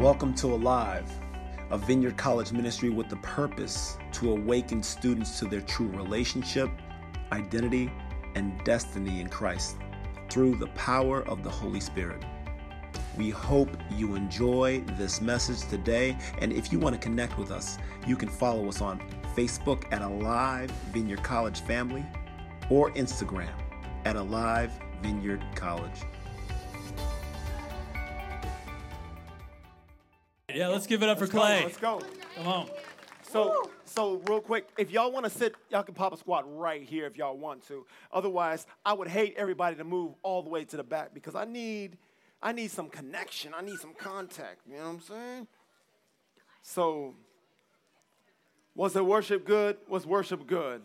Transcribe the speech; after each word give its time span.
Welcome 0.00 0.32
to 0.36 0.46
Alive, 0.54 1.12
a 1.68 1.76
Vineyard 1.76 2.16
College 2.16 2.52
ministry 2.52 2.88
with 2.88 3.10
the 3.10 3.16
purpose 3.16 3.98
to 4.12 4.30
awaken 4.30 4.82
students 4.82 5.38
to 5.40 5.44
their 5.44 5.60
true 5.60 5.88
relationship, 5.88 6.70
identity, 7.32 7.92
and 8.34 8.58
destiny 8.64 9.20
in 9.20 9.28
Christ 9.28 9.76
through 10.30 10.54
the 10.54 10.68
power 10.68 11.22
of 11.28 11.42
the 11.42 11.50
Holy 11.50 11.80
Spirit. 11.80 12.24
We 13.18 13.28
hope 13.28 13.76
you 13.90 14.14
enjoy 14.14 14.80
this 14.96 15.20
message 15.20 15.68
today. 15.68 16.16
And 16.38 16.50
if 16.50 16.72
you 16.72 16.78
want 16.78 16.94
to 16.94 16.98
connect 16.98 17.36
with 17.36 17.50
us, 17.50 17.76
you 18.06 18.16
can 18.16 18.30
follow 18.30 18.70
us 18.70 18.80
on 18.80 19.02
Facebook 19.36 19.84
at 19.92 20.00
Alive 20.00 20.70
Vineyard 20.94 21.22
College 21.22 21.60
Family 21.60 22.06
or 22.70 22.90
Instagram 22.92 23.52
at 24.06 24.16
Alive 24.16 24.72
Vineyard 25.02 25.44
College. 25.54 26.00
Yeah, 30.54 30.68
let's 30.68 30.86
give 30.86 31.02
it 31.02 31.08
up 31.08 31.18
Let's 31.20 31.30
for 31.30 31.36
go, 31.36 31.42
Clay. 31.42 31.62
Let's 31.64 31.76
go. 31.76 32.00
Come 32.36 32.46
on. 32.46 32.70
So, 33.22 33.70
so 33.84 34.20
real 34.26 34.40
quick, 34.40 34.68
if 34.76 34.90
y'all 34.90 35.12
want 35.12 35.24
to 35.24 35.30
sit, 35.30 35.54
y'all 35.70 35.84
can 35.84 35.94
pop 35.94 36.12
a 36.12 36.16
squat 36.16 36.44
right 36.58 36.82
here 36.82 37.06
if 37.06 37.16
y'all 37.16 37.36
want 37.36 37.66
to. 37.68 37.86
Otherwise, 38.12 38.66
I 38.84 38.92
would 38.92 39.06
hate 39.06 39.34
everybody 39.36 39.76
to 39.76 39.84
move 39.84 40.14
all 40.22 40.42
the 40.42 40.48
way 40.48 40.64
to 40.64 40.76
the 40.76 40.82
back 40.82 41.14
because 41.14 41.36
I 41.36 41.44
need, 41.44 41.96
I 42.42 42.52
need 42.52 42.72
some 42.72 42.88
connection. 42.88 43.52
I 43.56 43.62
need 43.62 43.78
some 43.78 43.94
contact. 43.94 44.60
You 44.66 44.78
know 44.78 44.84
what 44.84 44.90
I'm 44.90 45.00
saying? 45.00 45.46
So, 46.62 47.14
was 48.74 48.94
the 48.94 49.04
worship 49.04 49.46
good? 49.46 49.76
Was 49.88 50.06
worship 50.06 50.46
good? 50.46 50.82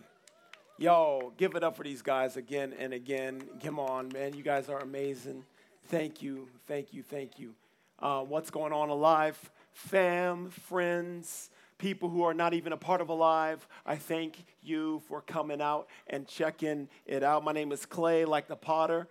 Yo, 0.77 1.34
give 1.38 1.55
it 1.55 1.63
up 1.63 1.76
for 1.77 1.84
these 1.84 2.02
guys 2.02 2.38
again 2.38 2.74
and 2.77 2.94
again. 2.94 3.41
Come 3.63 3.80
on, 3.80 4.10
man. 4.10 4.36
You 4.36 4.44
guys 4.44 4.70
are 4.70 4.80
amazing. 4.80 5.46
Thank 5.88 6.22
you, 6.22 6.48
thank 6.68 6.94
you, 6.94 7.02
thank 7.02 7.40
you. 7.40 7.54
Uh, 7.98 8.22
what's 8.22 8.50
going 8.50 8.74
on 8.74 8.90
alive? 8.90 9.40
Fam, 9.76 10.49
friends, 10.51 11.49
people 11.77 12.07
who 12.07 12.23
are 12.23 12.34
not 12.34 12.54
even 12.54 12.71
a 12.71 12.77
part 12.77 13.01
of 13.01 13.09
Alive, 13.09 13.68
I 13.85 13.98
thank 13.98 14.45
you 14.63 15.01
for 15.09 15.20
coming 15.21 15.62
out 15.62 15.90
and 16.07 16.26
checking 16.26 16.87
it 17.05 17.23
out. 17.23 17.43
My 17.43 17.51
name 17.51 17.73
is 17.73 17.85
Clay, 17.85 18.23
like 18.23 18.48
the 18.48 18.55
potter. 18.55 19.09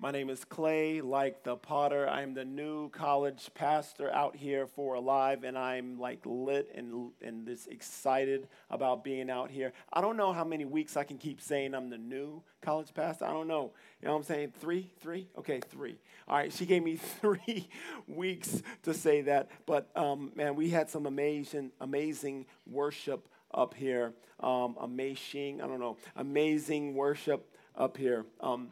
My 0.00 0.12
name 0.12 0.30
is 0.30 0.44
Clay, 0.44 1.00
like 1.00 1.42
the 1.42 1.56
potter. 1.56 2.08
I'm 2.08 2.32
the 2.32 2.44
new 2.44 2.88
college 2.90 3.50
pastor 3.54 4.08
out 4.14 4.36
here 4.36 4.68
for 4.68 4.94
Alive, 4.94 5.42
and 5.42 5.58
I'm 5.58 5.98
like 5.98 6.20
lit 6.24 6.70
and, 6.72 7.10
and 7.20 7.44
just 7.44 7.66
excited 7.66 8.46
about 8.70 9.02
being 9.02 9.28
out 9.28 9.50
here. 9.50 9.72
I 9.92 10.00
don't 10.00 10.16
know 10.16 10.32
how 10.32 10.44
many 10.44 10.64
weeks 10.64 10.96
I 10.96 11.02
can 11.02 11.18
keep 11.18 11.40
saying 11.40 11.74
I'm 11.74 11.90
the 11.90 11.98
new 11.98 12.44
college 12.62 12.94
pastor. 12.94 13.24
I 13.24 13.32
don't 13.32 13.48
know. 13.48 13.72
You 14.00 14.06
know 14.06 14.12
what 14.12 14.18
I'm 14.18 14.22
saying? 14.22 14.52
Three? 14.60 14.88
Three? 15.00 15.26
Okay, 15.36 15.58
three. 15.68 15.98
All 16.28 16.36
right, 16.36 16.52
she 16.52 16.64
gave 16.64 16.84
me 16.84 16.94
three 17.20 17.68
weeks 18.06 18.62
to 18.84 18.94
say 18.94 19.22
that. 19.22 19.50
But 19.66 19.90
um, 19.96 20.30
man, 20.36 20.54
we 20.54 20.70
had 20.70 20.88
some 20.88 21.06
amazing, 21.06 21.72
amazing 21.80 22.46
worship 22.68 23.28
up 23.52 23.74
here. 23.74 24.12
Um, 24.38 24.76
amazing, 24.80 25.60
I 25.60 25.66
don't 25.66 25.80
know, 25.80 25.96
amazing 26.14 26.94
worship 26.94 27.52
up 27.74 27.96
here. 27.96 28.26
Um, 28.40 28.68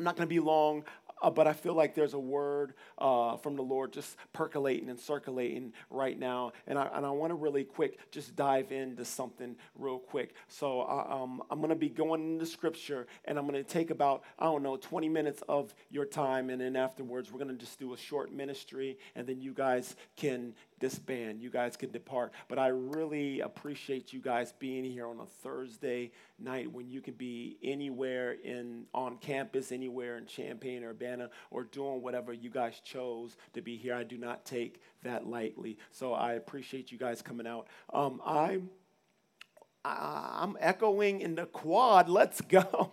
I'm 0.00 0.04
not 0.04 0.16
going 0.16 0.26
to 0.26 0.34
be 0.34 0.40
long, 0.40 0.84
uh, 1.20 1.28
but 1.28 1.46
I 1.46 1.52
feel 1.52 1.74
like 1.74 1.94
there's 1.94 2.14
a 2.14 2.18
word 2.18 2.72
uh, 2.96 3.36
from 3.36 3.54
the 3.54 3.62
Lord 3.62 3.92
just 3.92 4.16
percolating 4.32 4.88
and 4.88 4.98
circulating 4.98 5.74
right 5.90 6.18
now. 6.18 6.52
And 6.66 6.78
I, 6.78 6.88
and 6.94 7.04
I 7.04 7.10
want 7.10 7.32
to 7.32 7.34
really 7.34 7.64
quick 7.64 7.98
just 8.10 8.34
dive 8.34 8.72
into 8.72 9.04
something 9.04 9.56
real 9.74 9.98
quick. 9.98 10.34
So 10.48 10.80
uh, 10.80 11.06
um, 11.06 11.42
I'm 11.50 11.58
going 11.58 11.68
to 11.68 11.76
be 11.76 11.90
going 11.90 12.32
into 12.32 12.46
scripture 12.46 13.08
and 13.26 13.38
I'm 13.38 13.46
going 13.46 13.62
to 13.62 13.70
take 13.70 13.90
about, 13.90 14.22
I 14.38 14.44
don't 14.44 14.62
know, 14.62 14.78
20 14.78 15.10
minutes 15.10 15.42
of 15.50 15.74
your 15.90 16.06
time. 16.06 16.48
And 16.48 16.62
then 16.62 16.76
afterwards, 16.76 17.30
we're 17.30 17.44
going 17.44 17.54
to 17.54 17.62
just 17.62 17.78
do 17.78 17.92
a 17.92 17.98
short 17.98 18.32
ministry 18.32 18.96
and 19.14 19.26
then 19.26 19.42
you 19.42 19.52
guys 19.52 19.96
can 20.16 20.54
disband. 20.80 21.40
You 21.40 21.50
guys 21.50 21.76
can 21.76 21.90
depart. 21.90 22.32
But 22.48 22.58
I 22.58 22.68
really 22.68 23.40
appreciate 23.40 24.12
you 24.12 24.20
guys 24.20 24.52
being 24.58 24.84
here 24.84 25.06
on 25.06 25.20
a 25.20 25.26
Thursday 25.26 26.10
night 26.38 26.72
when 26.72 26.88
you 26.88 27.00
can 27.00 27.14
be 27.14 27.58
anywhere 27.62 28.32
in 28.42 28.86
on 28.92 29.18
campus, 29.18 29.70
anywhere 29.70 30.16
in 30.16 30.26
Champaign, 30.26 30.82
Urbana, 30.82 31.30
or 31.50 31.64
doing 31.64 32.02
whatever 32.02 32.32
you 32.32 32.50
guys 32.50 32.80
chose 32.80 33.36
to 33.52 33.60
be 33.60 33.76
here. 33.76 33.94
I 33.94 34.02
do 34.02 34.18
not 34.18 34.44
take 34.44 34.80
that 35.02 35.26
lightly. 35.26 35.78
So 35.92 36.14
I 36.14 36.32
appreciate 36.32 36.90
you 36.90 36.98
guys 36.98 37.22
coming 37.22 37.46
out. 37.46 37.68
Um, 37.92 38.20
I'm 38.24 38.70
I'm 39.84 40.56
echoing 40.60 41.20
in 41.20 41.36
the 41.36 41.46
quad. 41.46 42.08
Let's 42.08 42.40
go. 42.40 42.92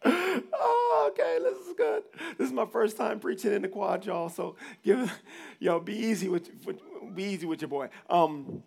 oh, 0.04 0.75
okay, 1.08 1.38
this 1.42 1.58
is 1.66 1.74
good. 1.76 2.02
This 2.38 2.48
is 2.48 2.52
my 2.52 2.66
first 2.66 2.96
time 2.96 3.20
preaching 3.20 3.52
in 3.52 3.62
the 3.62 3.68
quad, 3.68 4.04
y'all. 4.06 4.28
So 4.28 4.56
give, 4.82 5.12
yo, 5.58 5.80
be 5.80 5.94
easy 5.94 6.28
with, 6.28 6.50
with 6.64 6.78
be 7.14 7.24
easy 7.24 7.46
with 7.46 7.60
your 7.60 7.68
boy. 7.68 7.88
Um, 8.08 8.62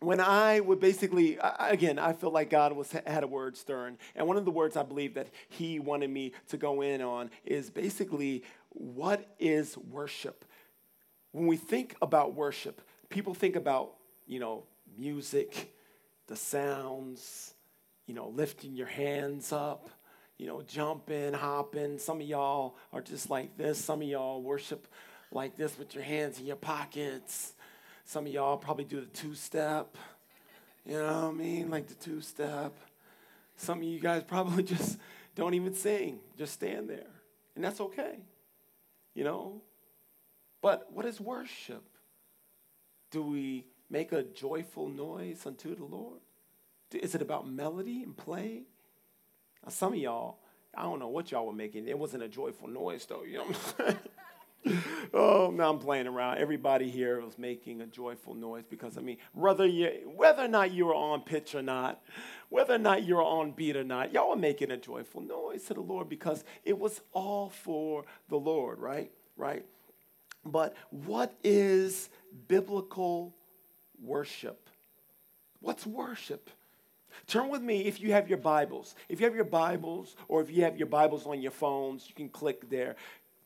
when 0.00 0.18
I 0.18 0.60
would 0.60 0.80
basically, 0.80 1.38
again, 1.58 1.98
I 1.98 2.14
feel 2.14 2.30
like 2.30 2.48
God 2.48 2.72
was 2.72 2.90
had 2.92 3.22
a 3.22 3.26
word 3.26 3.56
stern, 3.56 3.98
and 4.14 4.26
one 4.26 4.38
of 4.38 4.44
the 4.44 4.50
words 4.50 4.76
I 4.76 4.82
believe 4.82 5.14
that 5.14 5.28
He 5.48 5.78
wanted 5.78 6.10
me 6.10 6.32
to 6.48 6.56
go 6.56 6.80
in 6.80 7.02
on 7.02 7.30
is 7.44 7.70
basically 7.70 8.44
what 8.70 9.34
is 9.38 9.76
worship. 9.76 10.44
When 11.32 11.46
we 11.46 11.56
think 11.56 11.96
about 12.00 12.34
worship, 12.34 12.80
people 13.10 13.34
think 13.34 13.56
about 13.56 13.92
you 14.26 14.40
know 14.40 14.64
music, 14.96 15.74
the 16.28 16.36
sounds, 16.36 17.54
you 18.06 18.14
know, 18.14 18.28
lifting 18.28 18.74
your 18.74 18.86
hands 18.86 19.52
up, 19.52 19.90
you 20.40 20.46
know, 20.46 20.62
jumping, 20.62 21.34
hopping. 21.34 21.98
Some 21.98 22.22
of 22.22 22.26
y'all 22.26 22.74
are 22.94 23.02
just 23.02 23.28
like 23.28 23.58
this. 23.58 23.78
Some 23.78 24.00
of 24.00 24.08
y'all 24.08 24.40
worship 24.40 24.88
like 25.30 25.58
this 25.58 25.78
with 25.78 25.94
your 25.94 26.02
hands 26.02 26.40
in 26.40 26.46
your 26.46 26.56
pockets. 26.56 27.52
Some 28.06 28.24
of 28.24 28.32
y'all 28.32 28.56
probably 28.56 28.84
do 28.84 29.02
the 29.02 29.06
two 29.06 29.34
step. 29.34 29.98
You 30.86 30.94
know 30.94 31.26
what 31.26 31.28
I 31.28 31.32
mean? 31.32 31.70
Like 31.70 31.88
the 31.88 31.94
two 31.94 32.22
step. 32.22 32.72
Some 33.58 33.78
of 33.78 33.84
you 33.84 34.00
guys 34.00 34.24
probably 34.26 34.62
just 34.62 34.96
don't 35.34 35.52
even 35.52 35.74
sing, 35.74 36.20
just 36.38 36.54
stand 36.54 36.88
there. 36.88 37.10
And 37.54 37.62
that's 37.62 37.78
okay. 37.78 38.20
You 39.14 39.24
know? 39.24 39.60
But 40.62 40.90
what 40.90 41.04
is 41.04 41.20
worship? 41.20 41.84
Do 43.10 43.22
we 43.22 43.66
make 43.90 44.12
a 44.12 44.22
joyful 44.22 44.88
noise 44.88 45.44
unto 45.44 45.74
the 45.74 45.84
Lord? 45.84 46.20
Is 46.94 47.14
it 47.14 47.20
about 47.20 47.46
melody 47.46 48.02
and 48.02 48.16
playing? 48.16 48.64
Now, 49.64 49.70
some 49.70 49.92
of 49.92 49.98
y'all, 49.98 50.38
I 50.74 50.82
don't 50.82 50.98
know 50.98 51.08
what 51.08 51.30
y'all 51.30 51.46
were 51.46 51.52
making. 51.52 51.88
It 51.88 51.98
wasn't 51.98 52.22
a 52.22 52.28
joyful 52.28 52.68
noise, 52.68 53.06
though. 53.06 53.24
You 53.24 53.38
know 53.38 53.44
what 53.44 53.74
I'm 53.78 53.86
saying? 53.86 53.98
oh, 55.14 55.50
now 55.54 55.70
I'm 55.70 55.78
playing 55.78 56.06
around. 56.06 56.38
Everybody 56.38 56.90
here 56.90 57.20
was 57.20 57.38
making 57.38 57.80
a 57.80 57.86
joyful 57.86 58.34
noise 58.34 58.64
because, 58.68 58.96
I 58.98 59.00
mean, 59.00 59.16
whether, 59.32 59.66
you, 59.66 60.12
whether 60.14 60.44
or 60.44 60.48
not 60.48 60.72
you 60.72 60.86
were 60.86 60.94
on 60.94 61.22
pitch 61.22 61.54
or 61.54 61.62
not, 61.62 62.02
whether 62.50 62.74
or 62.74 62.78
not 62.78 63.02
you 63.02 63.16
were 63.16 63.22
on 63.22 63.52
beat 63.52 63.76
or 63.76 63.84
not, 63.84 64.12
y'all 64.12 64.30
were 64.30 64.36
making 64.36 64.70
a 64.70 64.76
joyful 64.76 65.22
noise 65.22 65.64
to 65.64 65.74
the 65.74 65.80
Lord 65.80 66.08
because 66.08 66.44
it 66.64 66.78
was 66.78 67.00
all 67.12 67.50
for 67.50 68.04
the 68.28 68.36
Lord, 68.36 68.78
right? 68.78 69.10
Right? 69.36 69.64
But 70.44 70.74
what 70.90 71.34
is 71.42 72.08
biblical 72.48 73.34
worship? 74.02 74.68
What's 75.60 75.86
worship? 75.86 76.50
Turn 77.26 77.48
with 77.48 77.62
me 77.62 77.84
if 77.84 78.00
you 78.00 78.12
have 78.12 78.28
your 78.28 78.38
Bibles. 78.38 78.94
If 79.08 79.20
you 79.20 79.26
have 79.26 79.34
your 79.34 79.44
Bibles 79.44 80.16
or 80.28 80.40
if 80.40 80.50
you 80.50 80.62
have 80.64 80.76
your 80.76 80.86
Bibles 80.86 81.26
on 81.26 81.40
your 81.40 81.50
phones, 81.50 82.08
you 82.08 82.14
can 82.14 82.28
click 82.28 82.68
there. 82.68 82.96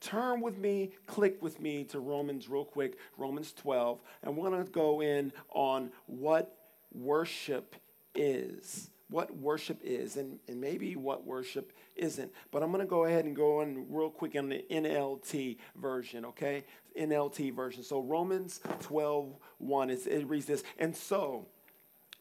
Turn 0.01 0.43
with 0.43 0.59
me, 0.59 0.91
click 1.07 1.43
with 1.43 1.61
me 1.61 1.85
to 1.85 1.99
Romans 1.99 2.49
real 2.49 2.65
quick, 2.65 2.99
Romans 3.17 3.53
12. 3.55 4.03
And 4.23 4.37
we're 4.37 4.51
going 4.51 4.65
to 4.65 4.71
go 4.71 5.01
in 5.01 5.33
on 5.51 5.91
what 6.07 6.59
worship 6.93 7.75
is. 8.15 8.91
What 9.09 9.37
worship 9.37 9.81
is, 9.83 10.17
and, 10.17 10.39
and 10.49 10.61
maybe 10.61 10.97
what 10.97 11.27
worship 11.27 11.73
isn't. 11.95 12.33
But 12.51 12.63
I'm 12.63 12.71
going 12.71 12.81
to 12.81 12.89
go 12.89 13.05
ahead 13.05 13.27
and 13.27 13.37
go 13.37 13.61
in 13.61 13.87
real 13.89 14.11
quick 14.11 14.35
in 14.35 14.49
the 14.49 14.65
NLT 14.71 15.57
version, 15.77 16.25
okay? 16.27 16.65
NLT 16.99 17.55
version. 17.55 17.83
So 17.83 18.01
Romans 18.01 18.61
12, 18.81 19.37
1, 19.59 19.91
it, 19.91 20.07
it 20.07 20.29
reads 20.29 20.47
this. 20.47 20.65
And 20.79 20.97
so, 20.97 21.47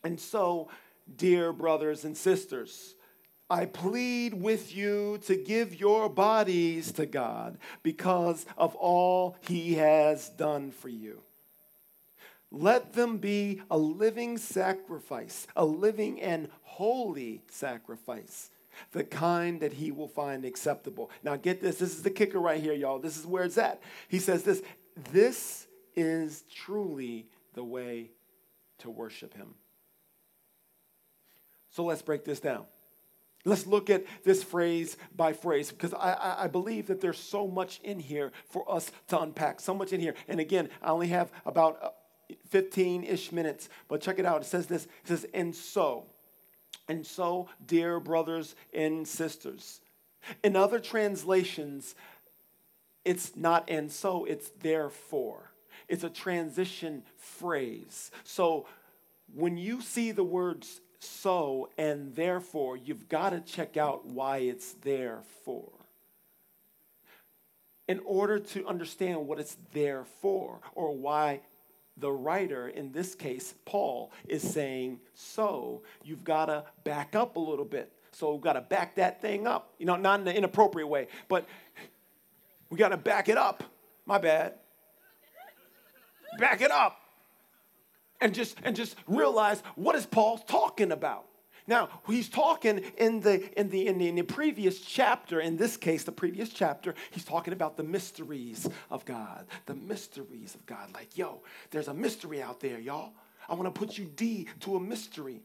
and 0.04 0.20
so, 0.20 0.70
dear 1.16 1.54
brothers 1.54 2.06
and 2.06 2.16
sisters, 2.16 2.96
I 3.50 3.66
plead 3.66 4.34
with 4.34 4.76
you 4.76 5.20
to 5.26 5.36
give 5.36 5.80
your 5.80 6.10
bodies 6.10 6.92
to 6.94 7.06
God 7.06 7.58
because 7.84 8.46
of 8.58 8.76
all 8.76 9.38
he 9.42 9.76
has 9.76 10.30
done 10.30 10.72
for 10.72 10.90
you. 10.90 11.22
Let 12.52 12.94
them 12.94 13.18
be 13.18 13.62
a 13.70 13.78
living 13.78 14.38
sacrifice, 14.38 15.48
a 15.56 15.66
living 15.66 16.22
and 16.22 16.50
holy 16.62 17.42
sacrifice, 17.50 18.50
the 18.92 19.04
kind 19.04 19.60
that 19.62 19.74
he 19.74 19.92
will 19.92 20.08
find 20.08 20.46
acceptable. 20.46 21.10
Now, 21.24 21.36
get 21.36 21.62
this. 21.62 21.78
This 21.78 21.96
is 21.96 22.04
the 22.04 22.12
kicker 22.12 22.40
right 22.40 22.62
here, 22.62 22.74
y'all. 22.74 23.00
This 23.00 23.18
is 23.18 23.26
where 23.26 23.44
it's 23.44 23.58
at. 23.58 23.82
He 24.08 24.20
says 24.20 24.44
this 24.44 24.62
this 25.12 25.68
is 25.96 26.44
truly 26.54 27.28
the 27.54 27.64
way 27.64 28.12
to 28.80 28.90
worship 28.90 29.34
him. 29.34 29.56
So 31.74 31.84
let's 31.84 32.02
break 32.02 32.24
this 32.24 32.40
down. 32.40 32.66
Let's 33.46 33.68
look 33.68 33.90
at 33.90 34.06
this 34.24 34.42
phrase 34.42 34.96
by 35.16 35.34
phrase 35.34 35.70
because 35.70 35.94
I, 35.94 36.44
I, 36.44 36.48
believe 36.48 36.88
that 36.88 37.02
there's 37.02 37.20
so 37.20 37.46
much 37.46 37.82
in 37.84 38.00
here 38.00 38.32
for 38.50 38.70
us 38.72 38.90
to 39.10 39.20
unpack, 39.20 39.60
so 39.60 39.74
much 39.74 39.92
in 39.92 40.00
here. 40.00 40.14
And 40.30 40.40
again, 40.40 40.70
I 40.82 40.92
only 40.92 41.08
have 41.10 41.30
about 41.46 41.78
uh, 41.84 41.90
15 42.50 43.04
ish 43.04 43.34
minutes, 43.34 43.68
but 43.90 44.00
check 44.00 44.18
it 44.18 44.26
out. 44.26 44.42
It 44.42 44.46
says 44.46 44.68
this 44.68 44.86
it 44.86 45.08
says, 45.08 45.26
and 45.34 45.54
so, 45.54 46.06
and 46.88 47.06
so, 47.06 47.50
dear 47.66 48.00
brothers 48.00 48.56
and 48.74 49.06
sisters. 49.06 49.82
In 50.42 50.56
other 50.56 50.80
translations, 50.80 51.96
it's 53.04 53.36
not 53.36 53.70
and 53.70 53.92
so, 53.92 54.24
it's 54.24 54.52
therefore. 54.62 55.52
It's 55.90 56.06
a 56.06 56.10
transition 56.10 57.04
phrase. 57.18 58.10
So 58.24 58.68
when 59.34 59.58
you 59.58 59.82
see 59.82 60.12
the 60.12 60.24
words 60.24 60.80
so 61.04 61.70
and 61.78 62.16
therefore, 62.16 62.78
you've 62.78 63.10
got 63.10 63.32
to 63.32 63.40
check 63.42 63.78
out 63.78 64.06
why 64.06 64.38
it's 64.38 64.74
there 64.82 65.20
for. 65.46 65.70
In 67.88 68.00
order 68.06 68.40
to 68.40 68.66
understand 68.66 69.28
what 69.28 69.40
it's 69.40 69.58
there 69.74 70.06
for, 70.22 70.60
or 70.74 70.96
why 70.96 71.42
the 71.98 72.12
writer, 72.12 72.70
in 72.70 72.92
this 72.92 73.14
case, 73.14 73.54
Paul, 73.66 74.12
is 74.28 74.42
saying 74.42 75.00
so, 75.14 75.84
you've 76.04 76.24
got 76.24 76.46
to 76.46 76.64
back 76.84 77.16
up 77.16 77.36
a 77.36 77.40
little 77.40 77.66
bit. 77.66 77.92
So 78.14 78.32
we've 78.32 78.42
got 78.42 78.54
to 78.54 78.62
back 78.62 78.96
that 78.96 79.22
thing 79.22 79.48
up. 79.48 79.74
You 79.80 79.86
know, 79.86 79.96
not 79.96 80.22
in 80.22 80.28
an 80.28 80.36
inappropriate 80.36 80.88
way, 80.88 81.08
but 81.28 81.46
we 82.70 82.78
got 82.78 82.90
to 82.90 82.98
back 82.98 83.28
it 83.28 83.38
up. 83.38 83.64
My 84.06 84.18
bad. 84.18 84.54
Back 86.40 86.62
it 86.62 86.72
up. 86.72 87.03
And 88.24 88.34
just 88.34 88.58
and 88.64 88.74
just 88.74 88.96
realize 89.06 89.62
what 89.76 89.96
is 89.96 90.06
Paul 90.06 90.38
talking 90.38 90.94
about. 90.94 91.26
Now, 91.68 91.90
he's 92.08 92.30
talking 92.30 92.80
in 92.98 93.20
the, 93.20 93.60
in, 93.60 93.70
the, 93.70 93.88
in, 93.88 93.98
the, 93.98 94.08
in 94.08 94.16
the 94.16 94.22
previous 94.22 94.80
chapter, 94.80 95.40
in 95.40 95.58
this 95.58 95.78
case, 95.78 96.04
the 96.04 96.12
previous 96.12 96.50
chapter, 96.50 96.94
he's 97.12 97.24
talking 97.24 97.54
about 97.54 97.78
the 97.78 97.84
mysteries 97.84 98.68
of 98.90 99.06
God. 99.06 99.46
The 99.66 99.76
mysteries 99.76 100.56
of 100.56 100.66
God. 100.66 100.94
Like, 100.94 101.18
yo, 101.18 101.42
there's 101.72 101.88
a 101.88 101.94
mystery 101.94 102.42
out 102.42 102.60
there, 102.60 102.80
y'all. 102.80 103.14
I 103.50 103.56
want 103.56 103.74
to 103.74 103.80
put 103.80 103.98
you 103.98 104.06
D 104.06 104.48
to 104.62 104.76
a 104.76 104.80
mystery. 104.80 105.42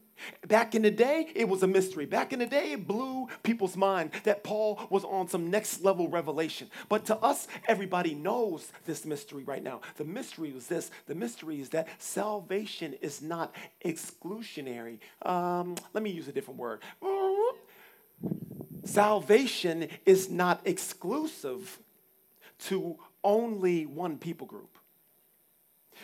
Back 0.47 0.75
in 0.75 0.81
the 0.81 0.91
day, 0.91 1.27
it 1.33 1.47
was 1.47 1.63
a 1.63 1.67
mystery. 1.67 2.05
Back 2.05 2.33
in 2.33 2.39
the 2.39 2.45
day, 2.45 2.73
it 2.73 2.87
blew 2.87 3.27
people's 3.43 3.77
mind 3.77 4.11
that 4.23 4.43
Paul 4.43 4.79
was 4.89 5.03
on 5.05 5.27
some 5.27 5.49
next 5.49 5.81
level 5.81 6.07
revelation. 6.07 6.69
But 6.89 7.05
to 7.05 7.17
us, 7.17 7.47
everybody 7.67 8.13
knows 8.13 8.71
this 8.85 9.05
mystery 9.05 9.43
right 9.43 9.63
now. 9.63 9.81
The 9.97 10.05
mystery 10.05 10.51
was 10.51 10.67
this 10.67 10.91
the 11.07 11.15
mystery 11.15 11.61
is 11.61 11.69
that 11.69 11.87
salvation 11.99 12.93
is 13.01 13.21
not 13.21 13.55
exclusionary. 13.85 14.99
Um, 15.21 15.75
let 15.93 16.03
me 16.03 16.09
use 16.09 16.27
a 16.27 16.33
different 16.33 16.59
word. 16.59 16.81
Salvation 18.83 19.87
is 20.05 20.29
not 20.29 20.61
exclusive 20.65 21.79
to 22.59 22.97
only 23.23 23.85
one 23.85 24.17
people 24.17 24.47
group. 24.47 24.78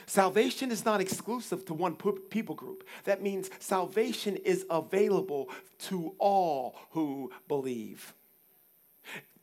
Salvation 0.05 0.71
is 0.71 0.85
not 0.85 1.01
exclusive 1.01 1.65
to 1.65 1.73
one 1.73 1.95
people 1.95 2.55
group. 2.55 2.83
That 3.05 3.21
means 3.21 3.49
salvation 3.59 4.35
is 4.37 4.65
available 4.69 5.49
to 5.79 6.13
all 6.19 6.75
who 6.91 7.31
believe. 7.47 8.13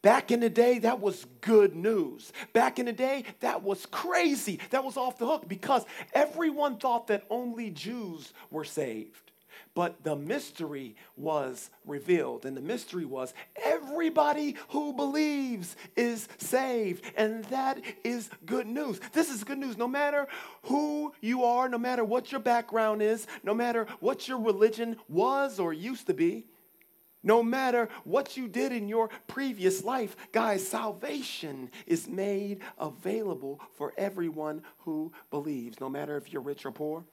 Back 0.02 0.32
in 0.32 0.40
the 0.40 0.50
day, 0.50 0.81
that 0.81 1.00
was 1.00 1.26
good 1.40 1.76
news. 1.76 2.32
Back 2.52 2.78
in 2.78 2.87
the 2.87 2.93
day, 2.93 3.25
that 3.40 3.62
was 3.62 3.87
crazy. 3.87 4.58
That 4.70 4.84
was 4.84 4.96
off 4.96 5.19
the 5.19 5.26
hook 5.26 5.49
because 5.49 5.84
everyone 6.12 6.78
thought 6.78 7.06
that 7.06 7.25
only 7.31 7.70
Jews 7.70 8.32
were 8.50 8.64
saved. 8.64 9.31
But 9.74 10.04
the 10.04 10.16
mystery 10.16 10.96
was 11.16 11.70
revealed, 11.86 12.44
and 12.44 12.54
the 12.54 12.60
mystery 12.60 13.06
was 13.06 13.32
everybody 13.56 14.56
who 14.69 14.92
believes 14.92 15.76
is 15.96 16.28
saved, 16.36 17.04
and 17.16 17.44
that 17.46 17.80
is 18.04 18.28
good 18.44 18.66
news. 18.66 19.00
This 19.12 19.30
is 19.30 19.44
good 19.44 19.58
news. 19.58 19.78
No 19.78 19.88
matter 19.88 20.28
who 20.64 21.14
you 21.22 21.44
are, 21.44 21.70
no 21.70 21.78
matter 21.78 22.04
what 22.04 22.30
your 22.30 22.40
background 22.40 23.00
is, 23.00 23.26
no 23.42 23.54
matter 23.54 23.86
what 24.00 24.28
your 24.28 24.38
religion 24.38 24.96
was 25.08 25.58
or 25.58 25.72
used 25.72 26.06
to 26.08 26.14
be, 26.14 26.44
no 27.22 27.42
matter 27.42 27.88
what 28.04 28.36
you 28.36 28.48
did 28.48 28.72
in 28.72 28.88
your 28.88 29.08
previous 29.26 29.84
life, 29.84 30.16
guys, 30.32 30.66
salvation 30.66 31.70
is 31.86 32.08
made 32.08 32.60
available 32.78 33.60
for 33.72 33.94
everyone 33.96 34.62
who 34.78 35.12
believes, 35.30 35.80
no 35.80 35.88
matter 35.88 36.16
if 36.19 36.30
you're 36.30 36.42
rich 36.42 36.66
or 36.66 36.72
poor 36.72 37.04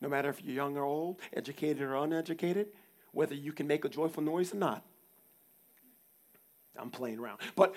no 0.00 0.08
matter 0.08 0.28
if 0.28 0.42
you're 0.42 0.54
young 0.54 0.76
or 0.76 0.84
old, 0.84 1.20
educated 1.32 1.82
or 1.82 1.96
uneducated, 1.96 2.68
whether 3.12 3.34
you 3.34 3.52
can 3.52 3.66
make 3.66 3.84
a 3.84 3.88
joyful 3.88 4.22
noise 4.22 4.54
or 4.54 4.56
not. 4.56 4.84
I'm 6.78 6.90
playing 6.90 7.18
around. 7.18 7.40
But 7.56 7.74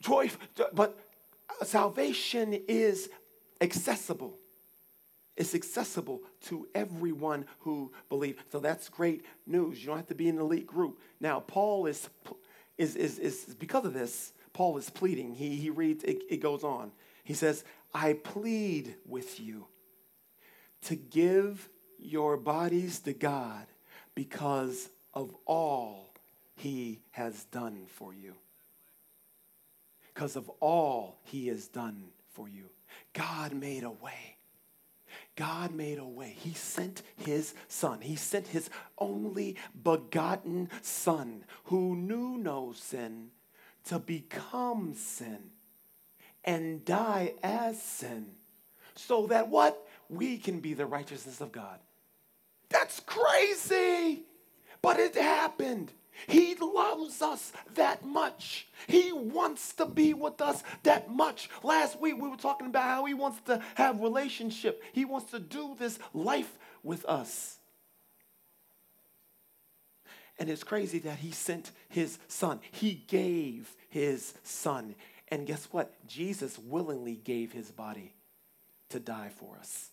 joy, 0.00 0.30
but 0.72 0.98
salvation 1.64 2.54
is 2.68 3.10
accessible. 3.60 4.38
It's 5.36 5.54
accessible 5.54 6.22
to 6.46 6.66
everyone 6.74 7.44
who 7.60 7.92
believes. 8.08 8.42
So 8.50 8.58
that's 8.58 8.88
great 8.88 9.24
news. 9.46 9.80
You 9.80 9.88
don't 9.88 9.96
have 9.98 10.06
to 10.06 10.14
be 10.14 10.28
an 10.30 10.38
elite 10.38 10.66
group. 10.66 10.98
Now, 11.20 11.40
Paul 11.40 11.86
is, 11.86 12.08
is, 12.78 12.96
is, 12.96 13.18
is 13.18 13.54
because 13.54 13.84
of 13.84 13.92
this, 13.92 14.32
Paul 14.54 14.78
is 14.78 14.88
pleading. 14.88 15.34
He, 15.34 15.56
he 15.56 15.68
reads, 15.68 16.04
it, 16.04 16.22
it 16.30 16.38
goes 16.38 16.64
on. 16.64 16.92
He 17.22 17.34
says, 17.34 17.64
I 17.92 18.14
plead 18.14 18.94
with 19.04 19.38
you 19.38 19.66
to 20.86 20.96
give 20.96 21.68
your 21.98 22.36
bodies 22.36 23.00
to 23.00 23.12
God 23.12 23.66
because 24.14 24.88
of 25.14 25.34
all 25.44 26.10
he 26.54 27.00
has 27.10 27.44
done 27.44 27.86
for 27.86 28.14
you. 28.14 28.34
Because 30.14 30.36
of 30.36 30.48
all 30.60 31.18
he 31.24 31.48
has 31.48 31.68
done 31.68 32.04
for 32.32 32.48
you. 32.48 32.66
God 33.12 33.52
made 33.52 33.82
a 33.82 33.90
way. 33.90 34.36
God 35.34 35.74
made 35.74 35.98
a 35.98 36.04
way. 36.04 36.34
He 36.38 36.54
sent 36.54 37.02
his 37.16 37.54
son. 37.68 38.00
He 38.00 38.16
sent 38.16 38.46
his 38.46 38.70
only 38.98 39.56
begotten 39.82 40.70
son 40.82 41.44
who 41.64 41.96
knew 41.96 42.38
no 42.38 42.72
sin 42.72 43.30
to 43.86 43.98
become 43.98 44.94
sin 44.94 45.50
and 46.44 46.84
die 46.84 47.34
as 47.42 47.82
sin. 47.82 48.26
So 48.94 49.26
that 49.26 49.48
what? 49.48 49.85
We 50.08 50.38
can 50.38 50.60
be 50.60 50.74
the 50.74 50.86
righteousness 50.86 51.40
of 51.40 51.52
God. 51.52 51.78
That's 52.68 53.00
crazy, 53.00 54.22
but 54.82 54.98
it 54.98 55.14
happened. 55.14 55.92
He 56.26 56.54
loves 56.54 57.20
us 57.20 57.52
that 57.74 58.04
much. 58.04 58.68
He 58.86 59.12
wants 59.12 59.74
to 59.74 59.86
be 59.86 60.14
with 60.14 60.40
us 60.40 60.62
that 60.82 61.10
much. 61.10 61.50
Last 61.62 62.00
week 62.00 62.20
we 62.20 62.28
were 62.28 62.36
talking 62.36 62.68
about 62.68 62.84
how 62.84 63.04
he 63.04 63.14
wants 63.14 63.40
to 63.46 63.62
have 63.74 64.00
relationship. 64.00 64.82
He 64.92 65.04
wants 65.04 65.30
to 65.32 65.38
do 65.38 65.76
this 65.78 65.98
life 66.14 66.58
with 66.82 67.04
us. 67.04 67.58
And 70.38 70.50
it's 70.50 70.64
crazy 70.64 70.98
that 71.00 71.18
he 71.18 71.30
sent 71.30 71.70
his 71.88 72.18
son. 72.28 72.60
He 72.70 73.04
gave 73.06 73.74
his 73.88 74.34
son. 74.42 74.94
And 75.28 75.46
guess 75.46 75.68
what? 75.70 75.94
Jesus 76.06 76.58
willingly 76.58 77.16
gave 77.16 77.52
his 77.52 77.70
body 77.70 78.14
to 78.90 79.00
die 79.00 79.30
for 79.34 79.56
us. 79.58 79.90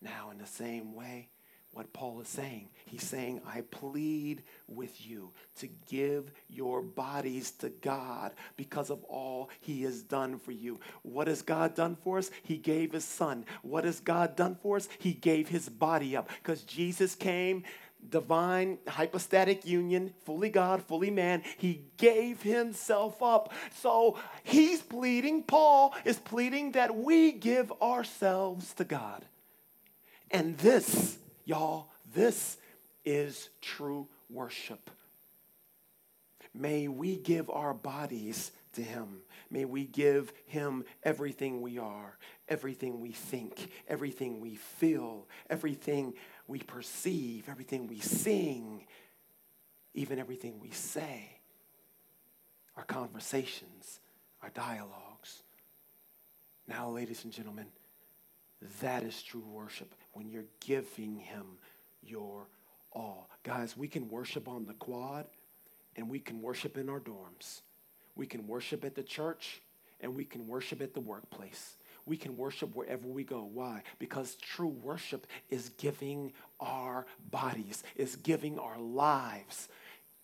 Now, 0.00 0.30
in 0.30 0.38
the 0.38 0.46
same 0.46 0.94
way, 0.94 1.28
what 1.72 1.92
Paul 1.92 2.22
is 2.22 2.28
saying, 2.28 2.70
he's 2.86 3.02
saying, 3.02 3.42
I 3.46 3.60
plead 3.60 4.42
with 4.66 5.06
you 5.06 5.32
to 5.56 5.68
give 5.90 6.32
your 6.48 6.80
bodies 6.80 7.50
to 7.58 7.68
God 7.68 8.32
because 8.56 8.88
of 8.88 9.04
all 9.04 9.50
he 9.60 9.82
has 9.82 10.02
done 10.02 10.38
for 10.38 10.52
you. 10.52 10.80
What 11.02 11.28
has 11.28 11.42
God 11.42 11.74
done 11.74 11.94
for 12.02 12.16
us? 12.16 12.30
He 12.42 12.56
gave 12.56 12.92
his 12.92 13.04
son. 13.04 13.44
What 13.60 13.84
has 13.84 14.00
God 14.00 14.36
done 14.36 14.54
for 14.54 14.76
us? 14.76 14.88
He 14.98 15.12
gave 15.12 15.50
his 15.50 15.68
body 15.68 16.16
up 16.16 16.30
because 16.42 16.62
Jesus 16.62 17.14
came 17.14 17.62
divine 18.08 18.78
hypostatic 18.88 19.66
union, 19.66 20.14
fully 20.24 20.48
God, 20.48 20.82
fully 20.82 21.10
man. 21.10 21.42
He 21.58 21.84
gave 21.98 22.40
himself 22.40 23.22
up. 23.22 23.52
So 23.74 24.18
he's 24.44 24.80
pleading, 24.80 25.42
Paul 25.42 25.94
is 26.06 26.16
pleading 26.16 26.72
that 26.72 26.96
we 26.96 27.32
give 27.32 27.70
ourselves 27.82 28.72
to 28.74 28.84
God. 28.84 29.26
And 30.30 30.56
this, 30.58 31.18
y'all, 31.44 31.88
this 32.14 32.56
is 33.04 33.48
true 33.60 34.08
worship. 34.28 34.90
May 36.54 36.88
we 36.88 37.16
give 37.16 37.50
our 37.50 37.74
bodies 37.74 38.50
to 38.72 38.82
Him. 38.82 39.20
May 39.50 39.64
we 39.64 39.84
give 39.84 40.32
Him 40.46 40.84
everything 41.02 41.60
we 41.60 41.78
are, 41.78 42.16
everything 42.48 43.00
we 43.00 43.12
think, 43.12 43.70
everything 43.88 44.40
we 44.40 44.56
feel, 44.56 45.26
everything 45.50 46.14
we 46.48 46.60
perceive, 46.60 47.48
everything 47.48 47.86
we 47.86 48.00
sing, 48.00 48.86
even 49.94 50.18
everything 50.18 50.60
we 50.60 50.70
say, 50.70 51.38
our 52.76 52.84
conversations, 52.84 54.00
our 54.42 54.50
dialogues. 54.50 55.42
Now, 56.68 56.90
ladies 56.90 57.24
and 57.24 57.32
gentlemen, 57.32 57.66
that 58.80 59.02
is 59.02 59.22
true 59.22 59.44
worship 59.46 59.94
when 60.16 60.30
you're 60.30 60.46
giving 60.60 61.18
him 61.18 61.44
your 62.02 62.46
all. 62.90 63.28
Guys, 63.42 63.76
we 63.76 63.86
can 63.86 64.08
worship 64.08 64.48
on 64.48 64.64
the 64.64 64.72
quad 64.72 65.26
and 65.94 66.08
we 66.08 66.18
can 66.18 66.40
worship 66.40 66.78
in 66.78 66.88
our 66.88 67.00
dorms. 67.00 67.60
We 68.14 68.26
can 68.26 68.46
worship 68.46 68.82
at 68.82 68.94
the 68.94 69.02
church 69.02 69.60
and 70.00 70.14
we 70.14 70.24
can 70.24 70.48
worship 70.48 70.80
at 70.80 70.94
the 70.94 71.00
workplace. 71.00 71.76
We 72.06 72.16
can 72.16 72.34
worship 72.36 72.74
wherever 72.74 73.06
we 73.06 73.24
go. 73.24 73.46
Why? 73.52 73.82
Because 73.98 74.36
true 74.36 74.74
worship 74.82 75.26
is 75.50 75.68
giving 75.76 76.32
our 76.60 77.04
bodies, 77.30 77.82
is 77.94 78.16
giving 78.16 78.58
our 78.58 78.78
lives. 78.78 79.68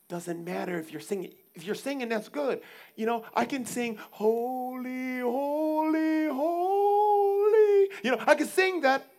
Doesn't 0.09 0.43
matter 0.43 0.79
if 0.79 0.91
you're 0.91 1.01
singing. 1.01 1.35
If 1.55 1.65
you're 1.65 1.75
singing, 1.75 2.09
that's 2.09 2.31
good. 2.31 2.63
You 2.97 3.05
know, 3.05 3.25
I 3.35 3.45
can 3.45 3.67
sing, 3.67 3.99
Holy, 4.11 5.19
Holy, 5.21 6.29
Holy. 6.29 7.89
You 8.03 8.13
know, 8.13 8.25
I 8.27 8.35
can 8.37 8.47
sing 8.47 8.81
that. 8.83 9.12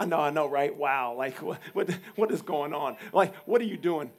I 0.00 0.06
know, 0.06 0.18
I 0.18 0.30
know, 0.30 0.48
right? 0.48 0.74
Wow, 0.74 1.14
like 1.14 1.36
what, 1.42 1.58
what, 1.74 1.90
what 2.16 2.30
is 2.30 2.40
going 2.40 2.72
on? 2.72 2.96
Like, 3.12 3.34
what 3.46 3.60
are 3.60 3.66
you 3.66 3.76
doing? 3.76 4.10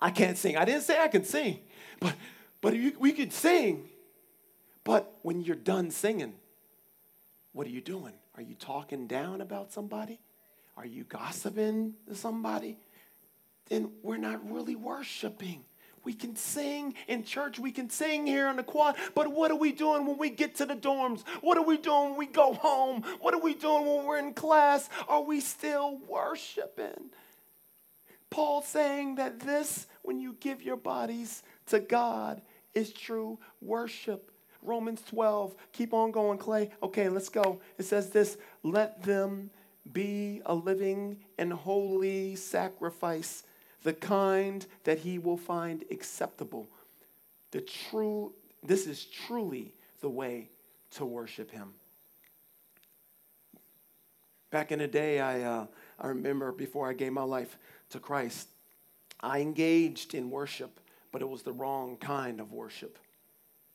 I 0.00 0.10
can't 0.10 0.38
sing. 0.38 0.56
I 0.56 0.64
didn't 0.64 0.82
say 0.82 0.98
I 0.98 1.08
can 1.08 1.24
sing, 1.24 1.60
but 2.00 2.14
but 2.62 2.74
you, 2.74 2.94
we 2.98 3.12
could 3.12 3.32
sing. 3.32 3.88
But 4.84 5.12
when 5.22 5.42
you're 5.42 5.56
done 5.56 5.90
singing, 5.90 6.32
what 7.52 7.66
are 7.66 7.70
you 7.70 7.82
doing? 7.82 8.14
Are 8.36 8.42
you 8.42 8.54
talking 8.54 9.06
down 9.06 9.42
about 9.42 9.72
somebody? 9.72 10.18
Are 10.76 10.86
you 10.86 11.04
gossiping 11.04 11.94
to 12.08 12.14
somebody? 12.14 12.78
Then 13.68 13.90
we're 14.02 14.16
not 14.16 14.50
really 14.50 14.76
worshiping. 14.76 15.64
We 16.06 16.14
can 16.14 16.36
sing 16.36 16.94
in 17.08 17.24
church, 17.24 17.58
we 17.58 17.72
can 17.72 17.90
sing 17.90 18.28
here 18.28 18.46
on 18.46 18.54
the 18.54 18.62
quad, 18.62 18.94
but 19.16 19.32
what 19.32 19.50
are 19.50 19.56
we 19.56 19.72
doing 19.72 20.06
when 20.06 20.16
we 20.16 20.30
get 20.30 20.54
to 20.56 20.64
the 20.64 20.76
dorms? 20.76 21.24
What 21.40 21.58
are 21.58 21.64
we 21.64 21.78
doing 21.78 22.10
when 22.10 22.16
we 22.16 22.26
go 22.26 22.54
home? 22.54 23.02
What 23.20 23.34
are 23.34 23.40
we 23.40 23.54
doing 23.54 23.84
when 23.84 24.06
we're 24.06 24.18
in 24.18 24.32
class? 24.32 24.88
Are 25.08 25.22
we 25.22 25.40
still 25.40 25.98
worshiping? 26.08 27.10
Paul's 28.30 28.68
saying 28.68 29.16
that 29.16 29.40
this, 29.40 29.88
when 30.02 30.20
you 30.20 30.36
give 30.38 30.62
your 30.62 30.76
bodies 30.76 31.42
to 31.66 31.80
God, 31.80 32.40
is 32.72 32.92
true 32.92 33.40
worship. 33.60 34.30
Romans 34.62 35.02
12, 35.10 35.56
keep 35.72 35.92
on 35.92 36.12
going, 36.12 36.38
Clay. 36.38 36.70
Okay, 36.84 37.08
let's 37.08 37.30
go. 37.30 37.60
It 37.78 37.84
says 37.84 38.10
this 38.10 38.38
let 38.62 39.02
them 39.02 39.50
be 39.92 40.40
a 40.46 40.54
living 40.54 41.18
and 41.36 41.52
holy 41.52 42.36
sacrifice, 42.36 43.42
the 43.86 43.92
kind 43.92 44.66
that 44.82 44.98
he 44.98 45.16
will 45.16 45.36
find 45.36 45.84
acceptable. 45.92 46.66
The 47.52 47.60
true, 47.60 48.32
this 48.60 48.84
is 48.84 49.04
truly 49.04 49.74
the 50.00 50.08
way 50.08 50.48
to 50.96 51.04
worship 51.04 51.52
him. 51.52 51.72
Back 54.50 54.72
in 54.72 54.80
the 54.80 54.88
day, 54.88 55.20
I, 55.20 55.42
uh, 55.42 55.66
I 56.00 56.08
remember 56.08 56.50
before 56.50 56.88
I 56.90 56.94
gave 56.94 57.12
my 57.12 57.22
life 57.22 57.56
to 57.90 58.00
Christ, 58.00 58.48
I 59.20 59.38
engaged 59.38 60.14
in 60.14 60.32
worship, 60.32 60.80
but 61.12 61.22
it 61.22 61.28
was 61.28 61.42
the 61.42 61.52
wrong 61.52 61.96
kind 61.96 62.40
of 62.40 62.52
worship. 62.52 62.98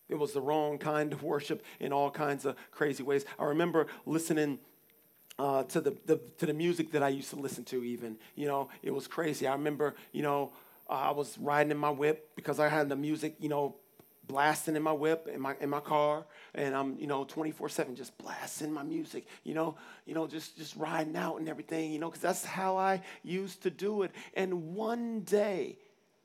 It 0.10 0.15
was 0.15 0.34
the 0.34 0.41
wrong 0.41 0.77
kind 0.77 1.13
of 1.13 1.24
worship 1.24 1.63
in 1.80 1.94
all 1.94 2.12
kinds 2.12 2.44
of 2.44 2.58
crazy 2.72 3.01
ways. 3.01 3.24
I 3.39 3.46
remember 3.46 3.88
listening 4.06 4.60
uh, 5.40 5.64
to 5.64 5.82
the, 5.82 5.96
the, 6.06 6.20
to 6.38 6.46
the 6.46 6.54
music 6.54 6.92
that 6.92 7.04
I 7.04 7.10
used 7.10 7.30
to 7.32 7.36
listen 7.36 7.64
to. 7.66 7.84
Even 7.84 8.18
you 8.36 8.48
know, 8.48 8.70
it 8.84 8.92
was 8.92 9.08
crazy. 9.08 9.48
I 9.48 9.54
remember 9.54 9.96
you 10.12 10.24
know 10.24 10.52
uh, 10.90 10.94
I 10.94 11.12
was 11.12 11.38
riding 11.38 11.72
in 11.72 11.78
my 11.78 11.90
whip 11.90 12.30
because 12.36 12.60
I 12.60 12.68
had 12.68 12.90
the 12.90 12.96
music 12.96 13.36
you 13.40 13.50
know 13.50 13.76
blasting 14.28 14.76
in 14.76 14.84
my 14.84 14.94
whip 14.94 15.28
in 15.34 15.42
my 15.42 15.56
in 15.60 15.70
my 15.70 15.80
car 15.80 16.26
and 16.56 16.76
I'm 16.76 16.98
you 16.98 17.08
know 17.08 17.26
24/7 17.26 17.96
just 17.96 18.18
blasting 18.18 18.72
my 18.72 18.84
music 18.84 19.26
you 19.44 19.54
know 19.54 19.76
you 20.06 20.14
know 20.14 20.28
just 20.28 20.58
just 20.58 20.76
riding 20.76 21.18
out 21.18 21.38
and 21.38 21.50
everything 21.50 21.92
you 21.92 22.00
know 22.00 22.10
cuz 22.10 22.22
that's 22.22 22.46
how 22.46 22.78
I 22.78 23.02
used 23.24 23.64
to 23.64 23.70
do 23.70 24.04
it 24.04 24.12
and 24.36 24.76
one 24.76 25.22
day 25.22 25.78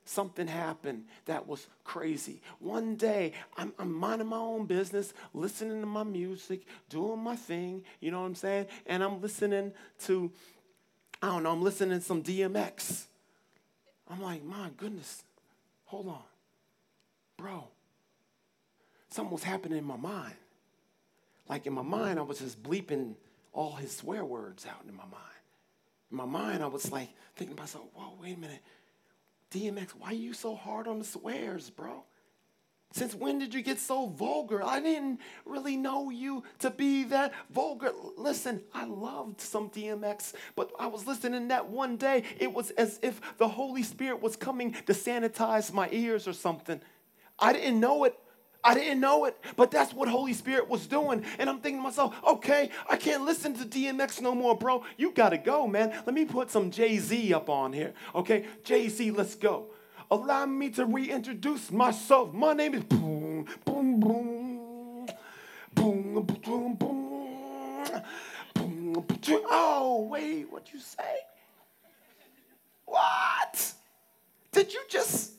something 0.07 0.47
happened 0.47 1.05
that 1.27 1.47
was 1.47 1.67
crazy. 1.85 2.41
One 2.61 2.97
day, 2.97 3.33
I'm, 3.57 3.73
I'm, 3.79 3.93
minding 3.93 4.29
my 4.29 4.39
own 4.39 4.67
business, 4.67 5.13
listening 5.35 5.81
to 5.81 5.87
my 5.87 6.05
music, 6.05 6.63
doing 6.89 7.19
my 7.19 7.37
thing, 7.37 7.83
you 8.01 8.11
know 8.11 8.21
what 8.21 8.27
I'm 8.27 8.35
saying? 8.35 8.67
And 8.87 9.03
I'm 9.03 9.21
listening 9.21 9.73
to, 10.05 10.31
I 11.21 11.27
don't 11.27 11.43
know, 11.43 11.53
I'm 11.53 11.63
listening 11.63 11.99
to 11.99 12.05
some 12.05 12.23
DMX. 12.23 13.05
I'm 14.09 14.23
like, 14.23 14.45
my 14.45 14.71
goodness, 14.77 15.25
hold 15.87 16.09
on. 16.09 16.23
Bro, 17.37 17.65
something 19.11 19.33
was 19.33 19.43
happening 19.43 19.79
in 19.79 19.85
my 19.85 19.97
mind. 19.97 20.35
Like 21.49 21.67
in 21.67 21.73
my 21.73 21.83
mind, 21.83 22.19
I 22.19 22.23
was 22.23 22.39
just 22.39 22.63
bleeping 22.63 23.15
all 23.53 23.73
his 23.73 23.95
swear 23.95 24.25
words 24.25 24.67
out 24.67 24.85
in 24.89 24.97
my 24.97 25.05
mind. 25.05 25.23
In 26.11 26.17
my 26.17 26.25
mind, 26.25 26.63
I 26.63 26.67
was 26.67 26.91
like 26.93 27.09
thinking 27.35 27.57
to 27.57 27.63
myself, 27.63 27.85
whoa, 27.95 28.15
wait 28.21 28.37
a 28.37 28.41
minute 28.41 28.63
DMX, 29.51 29.91
why 29.91 30.09
are 30.09 30.15
you 30.15 30.33
so 30.33 30.55
hard 30.55 30.89
on 30.89 30.99
the 30.99 31.05
swears, 31.05 31.71
bro? 31.71 32.05
Since 32.93 33.15
when 33.15 33.39
did 33.39 33.53
you 33.53 33.63
get 33.63 33.79
so 33.79 34.07
vulgar? 34.07 34.65
I 34.65 34.81
didn't 34.81 35.21
really 35.45 35.77
know 35.77 36.09
you 36.11 36.45
to 36.61 36.71
be 36.71 37.05
that 37.05 37.35
vulgar. 37.51 37.91
Listen, 38.17 38.63
I 38.73 38.85
loved 38.85 39.41
some 39.41 39.69
DMX, 39.69 40.33
but 40.55 40.71
I 40.79 40.87
was 40.87 41.07
listening 41.07 41.49
that 41.49 41.69
one 41.69 41.97
day. 41.97 42.23
It 42.39 42.53
was 42.53 42.71
as 42.73 42.99
if 43.03 43.21
the 43.37 43.49
Holy 43.49 43.83
Spirit 43.83 44.23
was 44.23 44.37
coming 44.37 44.73
to 44.73 44.93
sanitize 44.93 45.73
my 45.73 45.89
ears 45.93 46.27
or 46.27 46.33
something. 46.33 46.81
I 47.39 47.53
didn't 47.53 47.81
know 47.81 48.05
it 48.05 48.19
I 48.65 48.75
didn't 48.75 49.01
know 49.01 49.25
it, 49.27 49.37
but 49.57 49.71
that's 49.71 49.93
what 49.93 50.09
Holy 50.09 50.33
Spirit 50.33 50.69
was 50.69 50.87
doing. 50.87 51.25
And 51.39 51.49
I'm 51.49 51.61
thinking 51.61 51.79
to 51.79 51.85
myself, 51.85 52.15
okay, 52.27 52.71
I 52.89 52.97
can't 52.97 53.25
listen 53.25 53.55
to 53.55 53.65
DMX 53.65 54.21
no 54.21 54.35
more, 54.35 54.57
bro. 54.57 54.85
You 54.97 55.13
gotta 55.13 55.39
go, 55.39 55.67
man. 55.67 55.91
Let 56.05 56.15
me 56.15 56.25
put 56.25 56.51
some 56.51 56.71
Jay 56.71 56.99
Z 56.99 57.33
up 57.33 57.49
on 57.49 57.73
here. 57.73 57.93
Okay, 58.15 58.47
Jay 58.65 58.89
Z, 58.89 59.11
let's 59.13 59.35
go. 59.35 59.67
Allow 60.11 60.47
me 60.47 60.71
to 60.71 60.85
reintroduce 60.87 61.71
myself. 61.71 62.33
My 62.33 62.53
name 62.53 62.75
is 62.75 62.85
boom, 62.85 63.47
boom, 63.65 64.01
boom, 64.01 65.07
boom, 65.75 66.13
boom, 66.13 66.25
boom, 66.25 66.75
boom. 66.75 66.97
Oh, 69.49 70.07
wait, 70.11 70.51
what 70.51 70.73
you 70.73 70.81
say? 70.81 71.19
What? 72.85 73.73
Did 74.53 74.73
you 74.73 74.81
just 74.89 75.33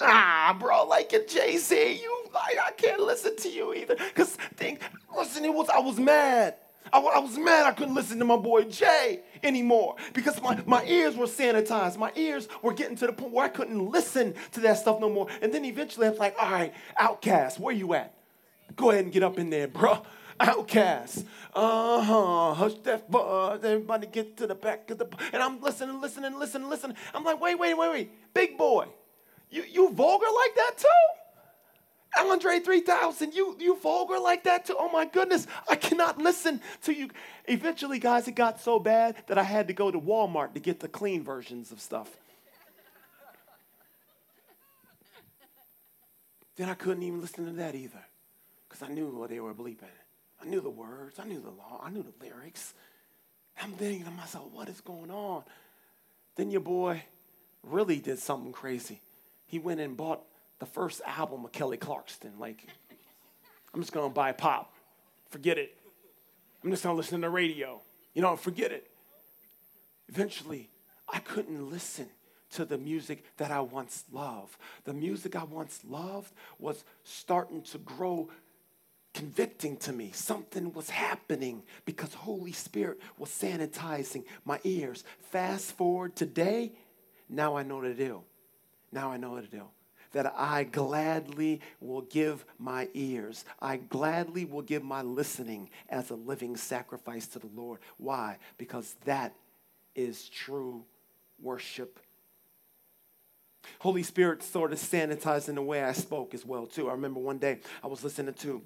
Ah, 0.00 0.56
bro, 0.58 0.84
like 0.84 1.12
it, 1.12 1.30
Z, 1.30 2.00
you 2.02 2.24
like 2.34 2.56
I 2.62 2.70
can't 2.72 3.00
listen 3.00 3.36
to 3.36 3.48
you 3.48 3.72
either. 3.74 3.96
Cause 4.14 4.36
think, 4.56 4.80
listen, 5.16 5.44
it 5.44 5.54
was 5.54 5.68
I 5.70 5.78
was 5.78 5.98
mad. 5.98 6.56
I, 6.92 7.00
I, 7.00 7.18
was 7.18 7.36
mad 7.36 7.66
I 7.66 7.72
couldn't 7.72 7.94
listen 7.94 8.18
to 8.20 8.24
my 8.24 8.36
boy 8.36 8.62
Jay 8.62 9.20
anymore 9.42 9.96
because 10.12 10.40
my, 10.40 10.62
my 10.66 10.84
ears 10.84 11.16
were 11.16 11.26
sanitized. 11.26 11.96
My 11.96 12.12
ears 12.14 12.46
were 12.62 12.72
getting 12.72 12.96
to 12.98 13.06
the 13.06 13.12
point 13.12 13.32
where 13.32 13.44
I 13.44 13.48
couldn't 13.48 13.90
listen 13.90 14.34
to 14.52 14.60
that 14.60 14.78
stuff 14.78 15.00
no 15.00 15.10
more. 15.10 15.26
And 15.42 15.52
then 15.52 15.64
eventually 15.64 16.06
I 16.06 16.10
was 16.10 16.18
like, 16.20 16.36
all 16.40 16.50
right, 16.50 16.72
Outkast, 17.00 17.58
where 17.58 17.74
you 17.74 17.94
at? 17.94 18.14
Go 18.76 18.90
ahead 18.90 19.04
and 19.04 19.12
get 19.12 19.22
up 19.24 19.38
in 19.38 19.50
there, 19.50 19.66
bro. 19.66 20.02
Outkast. 20.40 21.24
Uh 21.54 22.02
huh. 22.02 22.54
Hush 22.54 22.74
that 22.84 23.10
buzz. 23.10 23.64
Everybody 23.64 24.06
get 24.06 24.36
to 24.36 24.46
the 24.46 24.54
back 24.54 24.90
of 24.90 24.98
the. 24.98 25.08
And 25.32 25.42
I'm 25.42 25.60
listening, 25.60 26.00
listening, 26.00 26.38
listening, 26.38 26.68
listening. 26.68 26.96
I'm 27.14 27.24
like, 27.24 27.40
wait, 27.40 27.58
wait, 27.58 27.76
wait, 27.76 27.90
wait. 27.90 28.34
Big 28.34 28.58
boy. 28.58 28.86
You, 29.50 29.64
you 29.70 29.90
vulgar 29.90 30.26
like 30.34 30.54
that 30.56 30.72
too? 30.78 30.86
Andre 32.18 32.60
3000, 32.60 33.34
you, 33.34 33.56
you 33.60 33.76
vulgar 33.76 34.18
like 34.18 34.44
that 34.44 34.64
too? 34.66 34.76
Oh 34.78 34.90
my 34.90 35.04
goodness, 35.04 35.46
I 35.68 35.76
cannot 35.76 36.18
listen 36.18 36.60
to 36.84 36.92
you. 36.92 37.10
Eventually, 37.46 37.98
guys, 37.98 38.26
it 38.26 38.34
got 38.34 38.60
so 38.60 38.78
bad 38.78 39.16
that 39.26 39.36
I 39.38 39.42
had 39.42 39.68
to 39.68 39.74
go 39.74 39.90
to 39.90 40.00
Walmart 40.00 40.54
to 40.54 40.60
get 40.60 40.80
the 40.80 40.88
clean 40.88 41.22
versions 41.22 41.72
of 41.72 41.80
stuff. 41.80 42.08
then 46.56 46.70
I 46.70 46.74
couldn't 46.74 47.02
even 47.02 47.20
listen 47.20 47.44
to 47.44 47.52
that 47.52 47.74
either 47.74 48.02
because 48.68 48.82
I 48.82 48.88
knew 48.88 49.08
what 49.08 49.28
they 49.28 49.40
were 49.40 49.54
bleeping. 49.54 49.84
I 50.40 50.46
knew 50.46 50.60
the 50.60 50.70
words, 50.70 51.18
I 51.18 51.24
knew 51.24 51.40
the 51.40 51.50
law, 51.50 51.80
I 51.82 51.90
knew 51.90 52.02
the 52.02 52.24
lyrics. 52.24 52.72
I'm 53.62 53.72
thinking 53.72 54.04
to 54.04 54.10
myself, 54.10 54.50
what 54.52 54.68
is 54.68 54.80
going 54.80 55.10
on? 55.10 55.42
Then 56.36 56.50
your 56.50 56.60
boy 56.60 57.02
really 57.62 57.98
did 57.98 58.18
something 58.18 58.52
crazy 58.52 59.00
he 59.46 59.58
went 59.58 59.80
and 59.80 59.96
bought 59.96 60.22
the 60.58 60.66
first 60.66 61.00
album 61.06 61.44
of 61.44 61.52
Kelly 61.52 61.76
Clarkson. 61.76 62.32
Like, 62.38 62.66
I'm 63.72 63.80
just 63.80 63.92
gonna 63.92 64.08
buy 64.08 64.32
pop. 64.32 64.72
Forget 65.30 65.58
it. 65.58 65.76
I'm 66.64 66.70
just 66.70 66.82
gonna 66.82 66.96
listen 66.96 67.20
to 67.20 67.26
the 67.26 67.30
radio. 67.30 67.80
You 68.14 68.22
know, 68.22 68.36
forget 68.36 68.72
it. 68.72 68.90
Eventually, 70.08 70.70
I 71.08 71.18
couldn't 71.18 71.70
listen 71.70 72.08
to 72.50 72.64
the 72.64 72.78
music 72.78 73.24
that 73.36 73.50
I 73.50 73.60
once 73.60 74.04
loved. 74.12 74.56
The 74.84 74.94
music 74.94 75.36
I 75.36 75.44
once 75.44 75.80
loved 75.88 76.32
was 76.58 76.84
starting 77.04 77.62
to 77.62 77.78
grow 77.78 78.30
convicting 79.12 79.76
to 79.78 79.92
me. 79.92 80.10
Something 80.12 80.72
was 80.72 80.90
happening 80.90 81.62
because 81.84 82.14
Holy 82.14 82.52
Spirit 82.52 83.00
was 83.18 83.30
sanitizing 83.30 84.24
my 84.44 84.60
ears. 84.64 85.04
Fast 85.30 85.72
forward 85.72 86.14
today, 86.14 86.72
now 87.28 87.56
I 87.56 87.62
know 87.62 87.80
the 87.80 87.94
deal. 87.94 88.24
Now 88.92 89.10
I 89.10 89.16
know 89.16 89.32
what 89.32 89.44
to 89.44 89.50
do. 89.50 89.64
That 90.12 90.32
I 90.36 90.64
gladly 90.64 91.60
will 91.80 92.02
give 92.02 92.44
my 92.58 92.88
ears. 92.94 93.44
I 93.60 93.76
gladly 93.76 94.44
will 94.44 94.62
give 94.62 94.82
my 94.82 95.02
listening 95.02 95.68
as 95.88 96.10
a 96.10 96.14
living 96.14 96.56
sacrifice 96.56 97.26
to 97.28 97.38
the 97.38 97.50
Lord. 97.54 97.80
Why? 97.98 98.38
Because 98.56 98.94
that 99.04 99.34
is 99.94 100.28
true 100.28 100.84
worship. 101.42 101.98
Holy 103.80 104.02
Spirit 104.02 104.42
sort 104.42 104.72
of 104.72 104.78
sanitizing 104.78 105.56
the 105.56 105.62
way 105.62 105.82
I 105.82 105.92
spoke 105.92 106.34
as 106.34 106.44
well 106.44 106.66
too. 106.66 106.88
I 106.88 106.92
remember 106.92 107.20
one 107.20 107.38
day 107.38 107.58
I 107.82 107.88
was 107.88 108.04
listening 108.04 108.34
to 108.34 108.62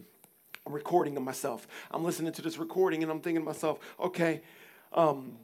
a 0.66 0.70
recording 0.70 1.16
of 1.16 1.22
myself. 1.22 1.66
I'm 1.90 2.04
listening 2.04 2.32
to 2.32 2.42
this 2.42 2.58
recording 2.58 3.02
and 3.02 3.10
I'm 3.10 3.20
thinking 3.20 3.42
to 3.42 3.46
myself, 3.46 3.78
okay, 3.98 4.42
um, 4.92 5.36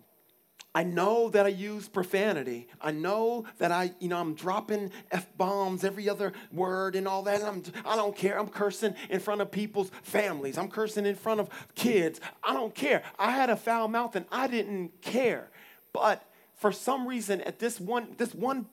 I 0.77 0.83
know 0.83 1.31
that 1.31 1.47
I 1.47 1.49
use 1.49 1.89
profanity. 1.89 2.69
I 2.83 2.91
know 2.91 3.47
that 3.57 3.73
I, 3.73 3.93
you 3.99 4.09
know, 4.09 4.19
I'm 4.19 4.35
dropping 4.35 4.91
f 5.11 5.27
bombs 5.39 5.85
every 5.85 6.07
other 6.07 6.35
word 6.53 6.97
and 6.97 7.09
all 7.09 7.23
that. 7.23 7.43
I'm, 7.43 7.63
I 7.87 7.97
don't 7.97 8.15
care. 8.15 8.39
I'm 8.39 8.49
cursing 8.49 8.95
in 9.09 9.21
front 9.21 9.41
of 9.41 9.51
people's 9.51 9.91
families. 10.03 10.59
I'm 10.59 10.69
cursing 10.69 11.07
in 11.07 11.15
front 11.15 11.41
of 11.41 11.49
kids. 11.77 12.21
I 12.45 12.53
don't 12.53 12.75
care. 12.75 13.03
I 13.19 13.31
had 13.31 13.49
a 13.49 13.57
foul 13.57 13.89
mouth 13.89 14.17
and 14.17 14.27
I 14.31 14.49
didn't 14.49 15.01
care. 15.01 15.49
But 15.95 16.23
for 16.57 16.73
some 16.73 17.09
reason, 17.09 17.41
at 17.41 17.59
this 17.59 17.81
one, 17.81 18.09
this 18.19 18.35
one 18.35 18.67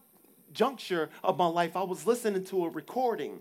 juncture 0.51 1.09
of 1.23 1.37
my 1.37 1.47
life, 1.47 1.77
I 1.77 1.83
was 1.83 2.05
listening 2.05 2.43
to 2.47 2.65
a 2.65 2.69
recording. 2.69 3.39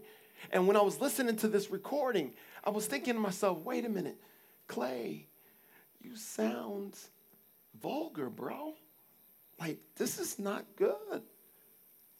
And 0.52 0.68
when 0.68 0.76
I 0.76 0.82
was 0.82 1.00
listening 1.00 1.34
to 1.38 1.48
this 1.48 1.68
recording, 1.72 2.32
I 2.62 2.70
was 2.70 2.86
thinking 2.86 3.14
to 3.14 3.20
myself, 3.20 3.58
wait 3.64 3.84
a 3.84 3.88
minute, 3.88 4.18
Clay, 4.68 5.26
you 6.00 6.14
sound 6.14 6.96
vulgar, 7.80 8.28
bro. 8.28 8.74
Like, 9.58 9.78
this 9.96 10.18
is 10.18 10.38
not 10.38 10.64
good. 10.76 11.22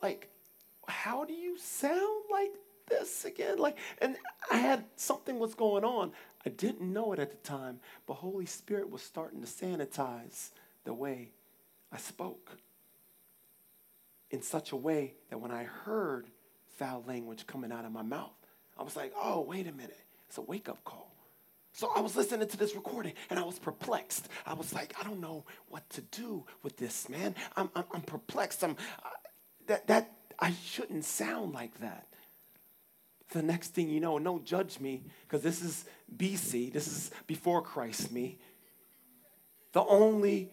Like, 0.03 0.29
how 0.87 1.25
do 1.25 1.33
you 1.33 1.59
sound 1.59 2.25
like 2.31 2.51
this 2.89 3.25
again? 3.25 3.59
Like, 3.59 3.79
and 3.99 4.17
I 4.51 4.57
had 4.57 4.85
something 4.97 5.39
was 5.39 5.55
going 5.55 5.85
on. 5.85 6.13
I 6.45 6.51
didn't 6.51 6.93
know 6.93 7.13
it 7.13 7.19
at 7.19 7.31
the 7.31 7.49
time, 7.49 7.81
but 8.07 8.15
Holy 8.15 8.47
Spirit 8.47 8.91
was 8.91 9.03
starting 9.03 9.41
to 9.41 9.47
sanitize 9.47 10.51
the 10.85 10.95
way 10.95 11.31
I 11.93 11.99
spoke 11.99 12.59
in 14.31 14.43
such 14.43 14.73
a 14.73 14.77
way 14.77 15.15
that 15.31 15.39
when 15.39 15.51
I 15.51 15.65
heard 15.65 16.27
foul 16.79 17.05
language 17.07 17.47
coming 17.47 17.71
out 17.71 17.85
of 17.85 17.93
my 17.93 18.03
mouth, 18.03 18.31
I 18.79 18.83
was 18.83 18.97
like, 18.97 19.13
oh, 19.21 19.43
wait 19.43 19.67
a 19.67 19.73
minute. 19.73 20.01
It's 20.29 20.39
a 20.39 20.43
wake 20.43 20.69
up 20.69 20.83
call. 20.85 21.12
So 21.73 21.91
I 21.97 22.01
was 22.01 22.17
listening 22.17 22.47
to 22.49 22.57
this 22.57 22.75
recording 22.75 23.15
and 23.31 23.39
I 23.39 23.45
was 23.45 23.59
perplexed. 23.59 24.29
I 24.47 24.53
was 24.53 24.75
like, 24.75 24.95
I 25.01 25.05
don't 25.05 25.21
know 25.21 25.45
what 25.69 25.89
to 25.91 26.03
do 26.03 26.45
with 26.63 26.77
this, 26.77 27.09
man. 27.09 27.35
I'm, 27.57 27.71
I'm, 27.75 27.85
I'm 27.95 28.03
perplexed. 28.03 28.63
I'm, 28.63 28.77
uh, 29.03 29.09
that, 29.69 29.87
that, 29.87 30.13
I 30.39 30.53
shouldn't 30.65 31.05
sound 31.05 31.55
like 31.55 31.81
that. 31.81 32.07
The 33.31 33.43
next 33.43 33.69
thing 33.69 33.89
you 33.89 34.01
know, 34.01 34.17
and 34.17 34.25
don't 34.25 34.45
judge 34.45 34.81
me 34.81 35.05
because 35.23 35.43
this 35.43 35.63
is 35.63 35.87
BC, 36.15 36.73
this 36.73 36.87
is 36.87 37.11
before 37.27 37.63
Christ 37.63 38.13
me. 38.13 38.39
The 39.73 39.83
only 39.83 40.53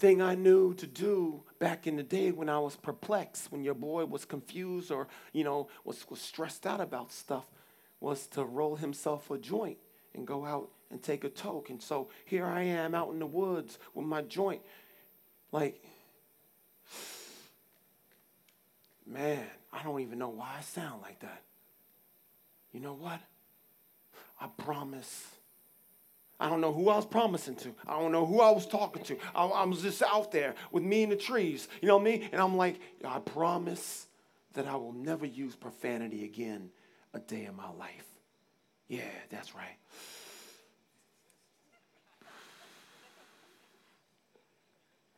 thing 0.00 0.20
I 0.20 0.34
knew 0.34 0.74
to 0.74 0.86
do 0.88 1.44
back 1.60 1.86
in 1.86 1.94
the 1.94 2.02
day 2.02 2.32
when 2.32 2.48
I 2.48 2.58
was 2.58 2.74
perplexed, 2.74 3.52
when 3.52 3.62
your 3.62 3.74
boy 3.74 4.04
was 4.06 4.24
confused 4.24 4.90
or, 4.90 5.06
you 5.32 5.44
know, 5.44 5.68
was, 5.84 6.04
was 6.10 6.20
stressed 6.20 6.66
out 6.66 6.80
about 6.80 7.12
stuff, 7.12 7.46
was 8.00 8.26
to 8.28 8.44
roll 8.44 8.74
himself 8.74 9.30
a 9.30 9.38
joint 9.38 9.78
and 10.16 10.26
go 10.26 10.44
out 10.44 10.70
and 10.90 11.02
take 11.02 11.24
a 11.24 11.28
toke. 11.28 11.70
And 11.70 11.82
so 11.82 12.08
here 12.24 12.46
I 12.46 12.62
am 12.62 12.94
out 12.94 13.10
in 13.12 13.18
the 13.18 13.26
woods 13.26 13.78
with 13.94 14.06
my 14.06 14.22
joint. 14.22 14.62
Like, 15.52 15.82
man, 19.06 19.44
I 19.72 19.82
don't 19.82 20.00
even 20.00 20.18
know 20.18 20.28
why 20.28 20.56
I 20.58 20.62
sound 20.62 21.02
like 21.02 21.20
that. 21.20 21.42
You 22.72 22.80
know 22.80 22.94
what? 22.94 23.20
I 24.40 24.48
promise. 24.58 25.26
I 26.38 26.50
don't 26.50 26.60
know 26.60 26.72
who 26.72 26.90
I 26.90 26.96
was 26.96 27.06
promising 27.06 27.56
to. 27.56 27.74
I 27.86 27.98
don't 27.98 28.12
know 28.12 28.26
who 28.26 28.40
I 28.40 28.50
was 28.50 28.66
talking 28.66 29.02
to. 29.04 29.16
I, 29.34 29.46
I 29.46 29.64
was 29.64 29.80
just 29.82 30.02
out 30.02 30.30
there 30.32 30.54
with 30.70 30.82
me 30.82 31.02
in 31.02 31.10
the 31.10 31.16
trees. 31.16 31.68
You 31.80 31.88
know 31.88 31.98
mean? 31.98 32.28
And 32.32 32.40
I'm 32.40 32.56
like, 32.56 32.78
I 33.04 33.18
promise 33.20 34.06
that 34.52 34.66
I 34.66 34.76
will 34.76 34.92
never 34.92 35.24
use 35.24 35.54
profanity 35.54 36.24
again 36.24 36.70
a 37.14 37.18
day 37.18 37.44
in 37.44 37.56
my 37.56 37.70
life. 37.70 38.04
Yeah, 38.88 39.02
that's 39.30 39.54
right. 39.54 39.76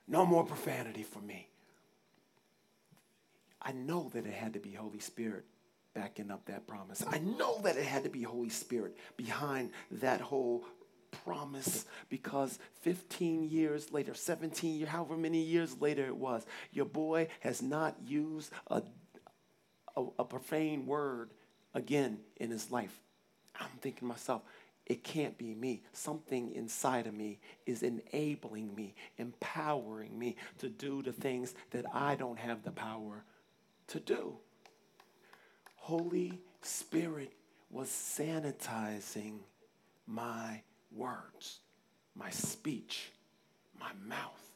No 0.06 0.24
more 0.24 0.44
profanity 0.44 1.02
for 1.02 1.20
me. 1.20 1.48
I 3.60 3.72
know 3.72 4.10
that 4.14 4.24
it 4.24 4.32
had 4.32 4.54
to 4.54 4.60
be 4.60 4.72
Holy 4.72 5.00
Spirit 5.00 5.44
backing 5.92 6.30
up 6.30 6.46
that 6.46 6.66
promise. 6.66 7.04
I 7.06 7.18
know 7.18 7.60
that 7.62 7.76
it 7.76 7.84
had 7.84 8.04
to 8.04 8.10
be 8.10 8.22
Holy 8.22 8.48
Spirit 8.48 8.96
behind 9.16 9.70
that 9.90 10.20
whole 10.20 10.64
promise 11.24 11.84
because 12.08 12.58
15 12.80 13.44
years 13.44 13.92
later, 13.92 14.14
17 14.14 14.76
years, 14.76 14.88
however 14.88 15.16
many 15.16 15.42
years 15.42 15.78
later 15.80 16.06
it 16.06 16.16
was, 16.16 16.46
your 16.72 16.84
boy 16.84 17.28
has 17.40 17.60
not 17.60 17.96
used 18.06 18.50
a, 18.68 18.82
a, 19.96 20.04
a 20.20 20.24
profane 20.24 20.86
word 20.86 21.30
again 21.74 22.18
in 22.36 22.50
his 22.50 22.70
life. 22.70 23.00
I'm 23.60 23.68
thinking 23.80 24.00
to 24.00 24.04
myself, 24.06 24.42
it 24.86 25.04
can't 25.04 25.36
be 25.36 25.54
me. 25.54 25.82
Something 25.92 26.52
inside 26.52 27.06
of 27.06 27.14
me 27.14 27.38
is 27.66 27.82
enabling 27.82 28.74
me, 28.74 28.94
empowering 29.18 30.18
me 30.18 30.36
to 30.58 30.68
do 30.68 31.02
the 31.02 31.12
things 31.12 31.54
that 31.72 31.84
I 31.92 32.14
don't 32.14 32.38
have 32.38 32.62
the 32.62 32.70
power 32.70 33.24
to 33.88 34.00
do. 34.00 34.36
Holy 35.76 36.40
Spirit 36.62 37.32
was 37.70 37.88
sanitizing 37.88 39.38
my 40.06 40.62
words, 40.94 41.60
my 42.14 42.30
speech, 42.30 43.10
my 43.78 43.90
mouth. 44.06 44.52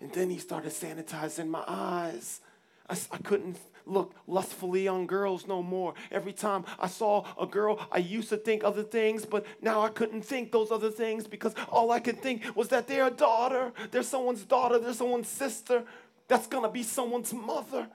And 0.00 0.12
then 0.12 0.30
he 0.30 0.38
started 0.38 0.70
sanitizing 0.70 1.48
my 1.48 1.64
eyes. 1.66 2.40
I, 2.88 2.96
I 3.12 3.18
couldn't 3.18 3.58
look 3.86 4.14
lustfully 4.26 4.86
on 4.86 5.06
girls 5.06 5.46
no 5.46 5.62
more. 5.62 5.94
Every 6.10 6.32
time 6.32 6.64
I 6.78 6.86
saw 6.88 7.24
a 7.40 7.46
girl, 7.46 7.80
I 7.90 7.98
used 7.98 8.28
to 8.30 8.36
think 8.36 8.62
other 8.62 8.82
things, 8.82 9.24
but 9.24 9.46
now 9.62 9.80
I 9.82 9.88
couldn't 9.88 10.22
think 10.22 10.52
those 10.52 10.70
other 10.70 10.90
things 10.90 11.26
because 11.26 11.54
all 11.70 11.90
I 11.90 12.00
could 12.00 12.20
think 12.20 12.44
was 12.54 12.68
that 12.68 12.86
they're 12.86 13.06
a 13.06 13.10
daughter, 13.10 13.72
they're 13.90 14.02
someone's 14.02 14.44
daughter, 14.44 14.78
they're 14.78 14.92
someone's 14.92 15.28
sister, 15.28 15.84
that's 16.28 16.46
gonna 16.46 16.70
be 16.70 16.82
someone's 16.82 17.32
mother. 17.32 17.88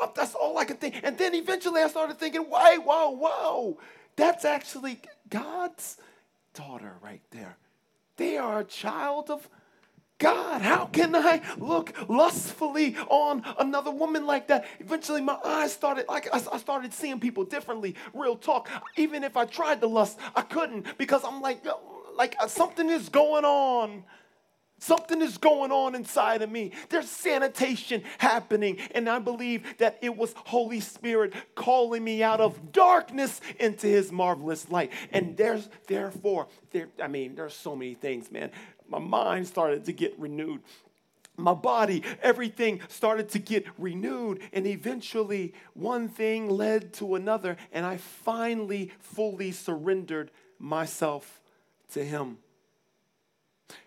Uh, 0.00 0.08
that's 0.14 0.34
all 0.34 0.58
I 0.58 0.64
could 0.64 0.80
think. 0.80 1.00
And 1.02 1.16
then 1.16 1.34
eventually 1.34 1.82
I 1.82 1.88
started 1.88 2.18
thinking, 2.18 2.48
wow, 2.48 2.76
wow, 2.84 3.10
wow, 3.10 3.76
that's 4.16 4.44
actually 4.44 5.00
God's 5.28 5.98
daughter 6.54 6.94
right 7.02 7.22
there. 7.30 7.56
They 8.16 8.36
are 8.36 8.60
a 8.60 8.64
child 8.64 9.30
of 9.30 9.48
God, 10.18 10.62
how 10.62 10.86
can 10.86 11.14
I 11.14 11.40
look 11.58 11.94
lustfully 12.08 12.96
on 13.08 13.44
another 13.58 13.92
woman 13.92 14.26
like 14.26 14.48
that? 14.48 14.66
Eventually, 14.80 15.20
my 15.20 15.38
eyes 15.44 15.72
started, 15.72 16.06
like, 16.08 16.28
I 16.32 16.58
started 16.58 16.92
seeing 16.92 17.20
people 17.20 17.44
differently. 17.44 17.94
Real 18.12 18.36
talk. 18.36 18.68
Even 18.96 19.22
if 19.22 19.36
I 19.36 19.44
tried 19.44 19.80
to 19.80 19.86
lust, 19.86 20.18
I 20.34 20.42
couldn't 20.42 20.98
because 20.98 21.22
I'm 21.24 21.40
like, 21.40 21.64
like 22.16 22.34
uh, 22.40 22.48
something 22.48 22.88
is 22.88 23.08
going 23.08 23.44
on. 23.44 24.02
Something 24.80 25.22
is 25.22 25.38
going 25.38 25.72
on 25.72 25.96
inside 25.96 26.40
of 26.40 26.50
me. 26.50 26.70
There's 26.88 27.10
sanitation 27.10 28.04
happening. 28.18 28.78
And 28.92 29.08
I 29.08 29.18
believe 29.18 29.64
that 29.78 29.98
it 30.02 30.16
was 30.16 30.32
Holy 30.36 30.78
Spirit 30.78 31.32
calling 31.56 32.04
me 32.04 32.22
out 32.22 32.40
of 32.40 32.70
darkness 32.70 33.40
into 33.58 33.88
his 33.88 34.12
marvelous 34.12 34.70
light. 34.70 34.92
And 35.10 35.36
there's 35.36 35.68
therefore, 35.88 36.46
there, 36.70 36.88
I 37.02 37.08
mean, 37.08 37.34
there's 37.34 37.54
so 37.54 37.74
many 37.74 37.94
things, 37.94 38.30
man 38.30 38.50
my 38.88 38.98
mind 38.98 39.46
started 39.46 39.84
to 39.86 39.92
get 39.92 40.18
renewed. 40.18 40.60
My 41.36 41.54
body, 41.54 42.02
everything 42.20 42.80
started 42.88 43.28
to 43.30 43.38
get 43.38 43.64
renewed. 43.78 44.42
And 44.52 44.66
eventually, 44.66 45.54
one 45.74 46.08
thing 46.08 46.48
led 46.48 46.92
to 46.94 47.14
another. 47.14 47.56
And 47.72 47.86
I 47.86 47.98
finally 47.98 48.90
fully 48.98 49.52
surrendered 49.52 50.32
myself 50.58 51.40
to 51.92 52.04
Him. 52.04 52.38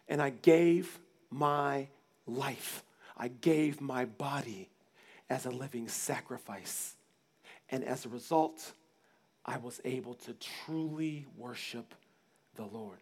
And 0.08 0.22
I 0.22 0.30
gave 0.30 1.00
my 1.30 1.88
life, 2.26 2.84
I 3.18 3.28
gave 3.28 3.82
my 3.82 4.06
body 4.06 4.70
as 5.30 5.46
a 5.46 5.52
living 5.52 5.88
sacrifice. 5.88 6.96
And 7.70 7.84
as 7.84 8.06
a 8.06 8.10
result, 8.10 8.74
I 9.46 9.58
was 9.58 9.82
able 9.86 10.14
to 10.16 10.36
truly 10.66 11.26
worship 11.38 11.96
the 12.56 12.66
Lord. 12.66 13.00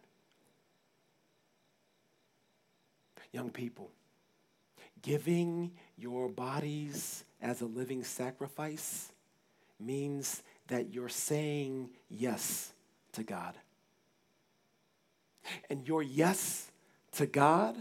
Young 3.32 3.50
people, 3.50 3.90
giving 5.02 5.70
your 5.96 6.28
bodies 6.28 7.24
as 7.40 7.60
a 7.60 7.66
living 7.66 8.04
sacrifice 8.04 9.12
means 9.78 10.42
that 10.68 10.92
you're 10.92 11.08
saying 11.08 11.90
yes 12.08 12.72
to 13.12 13.22
God. 13.22 13.54
And 15.68 15.86
your 15.86 16.02
yes 16.02 16.70
to 17.12 17.26
God, 17.26 17.76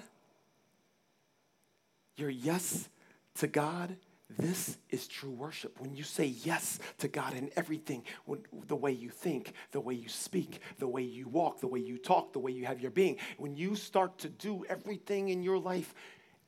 your 2.16 2.30
yes 2.30 2.90
to 3.36 3.48
God 3.48 3.96
this 4.38 4.78
is 4.90 5.08
true 5.08 5.32
worship. 5.32 5.80
When 5.80 5.96
you 5.96 6.04
say 6.04 6.26
yes 6.26 6.80
to 7.00 7.08
God 7.08 7.34
in 7.34 7.50
everything, 7.56 8.04
when, 8.26 8.40
the 8.68 8.76
way 8.76 8.92
you 8.92 9.10
think, 9.10 9.54
the 9.72 9.80
way 9.80 9.96
you 9.96 10.08
speak, 10.08 10.62
the 10.78 10.88
way 10.88 11.02
you 11.02 11.28
walk, 11.28 11.60
the 11.62 11.68
way 11.68 11.80
you 11.80 11.98
talk, 11.98 12.34
the 12.34 12.40
way 12.40 12.52
you 12.52 12.66
have 12.66 12.80
your 12.80 12.92
being, 12.92 13.18
when 13.38 13.56
you 13.56 13.76
start 13.76 14.20
to 14.20 14.30
do 14.30 14.66
everything 14.70 15.30
in 15.30 15.42
your 15.42 15.58
life 15.58 15.94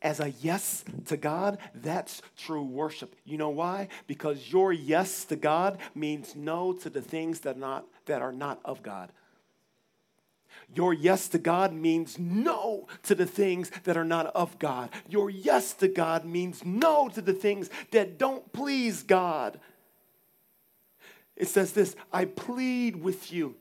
as 0.01 0.19
a 0.19 0.31
yes 0.41 0.83
to 1.05 1.17
God, 1.17 1.59
that's 1.75 2.21
true 2.37 2.63
worship. 2.63 3.15
You 3.23 3.37
know 3.37 3.49
why? 3.49 3.87
Because 4.07 4.51
your 4.51 4.73
yes 4.73 5.25
to 5.25 5.35
God 5.35 5.77
means 5.93 6.35
no 6.35 6.73
to 6.73 6.89
the 6.89 7.01
things 7.01 7.41
that 7.41 7.57
not, 7.57 7.85
that 8.05 8.21
are 8.21 8.31
not 8.31 8.59
of 8.65 8.81
God. 8.81 9.11
Your 10.73 10.93
yes 10.93 11.27
to 11.29 11.37
God 11.37 11.73
means 11.73 12.17
no 12.17 12.87
to 13.03 13.15
the 13.15 13.25
things 13.25 13.71
that 13.83 13.97
are 13.97 14.05
not 14.05 14.27
of 14.27 14.57
God. 14.59 14.89
Your 15.09 15.29
yes 15.29 15.73
to 15.75 15.87
God 15.87 16.25
means 16.25 16.63
no 16.65 17.09
to 17.09 17.21
the 17.21 17.33
things 17.33 17.69
that 17.91 18.17
don't 18.17 18.51
please 18.53 19.03
God. 19.03 19.59
It 21.35 21.47
says 21.47 21.73
this 21.73 21.95
I 22.11 22.25
plead 22.25 22.97
with 22.97 23.31
you 23.31 23.55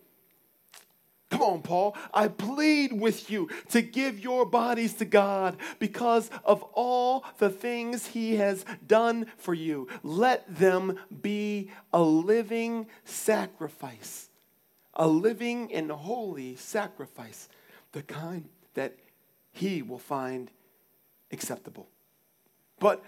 Come 1.30 1.42
on, 1.42 1.62
Paul. 1.62 1.96
I 2.12 2.26
plead 2.26 2.92
with 2.92 3.30
you 3.30 3.48
to 3.68 3.82
give 3.82 4.18
your 4.18 4.44
bodies 4.44 4.94
to 4.94 5.04
God 5.04 5.56
because 5.78 6.28
of 6.44 6.62
all 6.74 7.24
the 7.38 7.50
things 7.50 8.06
he 8.06 8.36
has 8.36 8.64
done 8.86 9.26
for 9.36 9.54
you. 9.54 9.86
Let 10.02 10.52
them 10.52 10.98
be 11.22 11.70
a 11.92 12.02
living 12.02 12.88
sacrifice, 13.04 14.28
a 14.94 15.06
living 15.06 15.72
and 15.72 15.90
holy 15.90 16.56
sacrifice, 16.56 17.48
the 17.92 18.02
kind 18.02 18.48
that 18.74 18.96
he 19.52 19.82
will 19.82 19.98
find 19.98 20.50
acceptable. 21.32 21.88
But, 22.78 23.04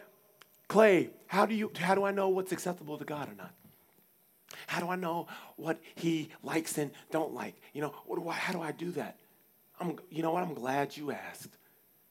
Clay, 0.69 1.11
how 1.27 1.47
do, 1.47 1.55
you, 1.55 1.71
how 1.79 1.95
do 1.95 2.05
I 2.05 2.11
know 2.11 2.29
what's 2.29 2.53
acceptable 2.53 2.99
to 2.99 3.05
God 3.05 3.29
or 3.29 3.35
not? 3.35 3.55
How 4.67 4.81
do 4.81 4.89
I 4.89 4.97
know 4.97 5.27
what 5.57 5.81
he 5.95 6.29
likes 6.43 6.79
and 6.79 6.91
don't 7.11 7.33
like? 7.33 7.55
You 7.73 7.83
know, 7.83 7.95
do 8.15 8.29
I, 8.29 8.35
how 8.35 8.53
do 8.53 8.61
I 8.61 8.73
do 8.73 8.91
that? 8.93 9.17
I'm, 9.81 9.99
you 10.11 10.23
know 10.23 10.33
what? 10.33 10.43
I'm 10.43 10.55
glad 10.55 10.97
you 10.97 11.11
asked. 11.11 11.57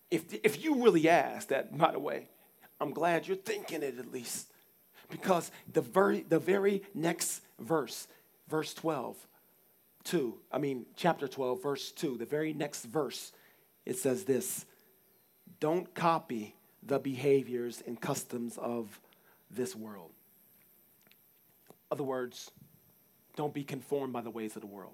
If, 0.10 0.34
if 0.44 0.64
you 0.64 0.84
really 0.84 1.08
asked 1.08 1.50
that, 1.50 1.78
by 1.78 1.92
the 1.92 2.00
way, 2.00 2.28
I'm 2.80 2.92
glad 2.92 3.28
you're 3.28 3.38
thinking 3.38 3.84
it 3.84 3.98
at 4.00 4.12
least. 4.12 4.48
Because 5.10 5.52
the 5.72 5.82
very, 5.82 6.22
the 6.22 6.40
very 6.40 6.84
next 6.94 7.42
verse, 7.60 8.08
verse 8.50 8.74
12, 8.74 9.16
2, 10.04 10.38
I 10.52 10.58
mean, 10.58 10.86
chapter 10.96 11.28
12, 11.28 11.62
verse 11.62 11.92
2, 11.92 12.18
the 12.18 12.26
very 12.26 12.54
next 12.54 12.86
verse, 12.86 13.32
it 13.86 13.98
says 13.98 14.24
this 14.24 14.66
Don't 15.60 15.94
copy 15.94 16.56
the 16.84 17.00
behaviors 17.00 17.84
and 17.86 18.00
customs 18.00 18.58
of 18.58 19.00
this 19.50 19.76
world 19.76 20.12
other 21.92 22.04
words, 22.04 22.50
don't 23.36 23.54
be 23.54 23.64
conformed 23.64 24.14
by 24.14 24.22
the 24.22 24.30
ways 24.30 24.56
of 24.56 24.62
the 24.62 24.68
world. 24.68 24.94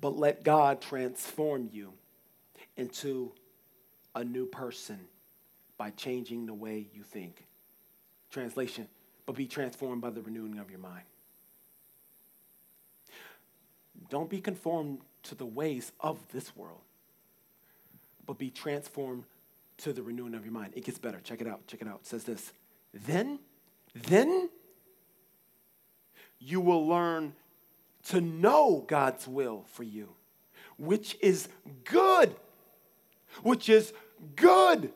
But 0.00 0.16
let 0.16 0.44
God 0.44 0.80
transform 0.80 1.70
you 1.72 1.92
into 2.76 3.32
a 4.14 4.22
new 4.22 4.46
person 4.46 5.00
by 5.78 5.90
changing 5.90 6.46
the 6.46 6.54
way 6.54 6.86
you 6.92 7.02
think. 7.02 7.46
Translation, 8.30 8.86
but 9.26 9.34
be 9.34 9.46
transformed 9.46 10.02
by 10.02 10.10
the 10.10 10.20
renewing 10.20 10.58
of 10.58 10.70
your 10.70 10.78
mind. 10.78 11.04
Don't 14.08 14.30
be 14.30 14.40
conformed 14.40 15.00
to 15.24 15.34
the 15.34 15.46
ways 15.46 15.92
of 16.00 16.18
this 16.32 16.56
world, 16.56 16.80
but 18.26 18.38
be 18.38 18.50
transformed 18.50 19.24
to 19.78 19.92
the 19.92 20.02
renewing 20.02 20.34
of 20.34 20.44
your 20.44 20.52
mind. 20.52 20.72
It 20.76 20.84
gets 20.84 20.98
better. 20.98 21.20
Check 21.20 21.40
it 21.40 21.46
out. 21.46 21.66
Check 21.66 21.82
it 21.82 21.88
out. 21.88 22.00
It 22.02 22.06
says 22.06 22.24
this 22.24 22.52
then, 22.92 23.38
then 23.94 24.50
you 26.38 26.60
will 26.60 26.86
learn 26.86 27.34
to 28.08 28.20
know 28.20 28.84
God's 28.86 29.28
will 29.28 29.64
for 29.72 29.82
you, 29.82 30.14
which 30.78 31.16
is 31.20 31.48
good, 31.84 32.34
which 33.42 33.68
is 33.68 33.92
good 34.36 34.92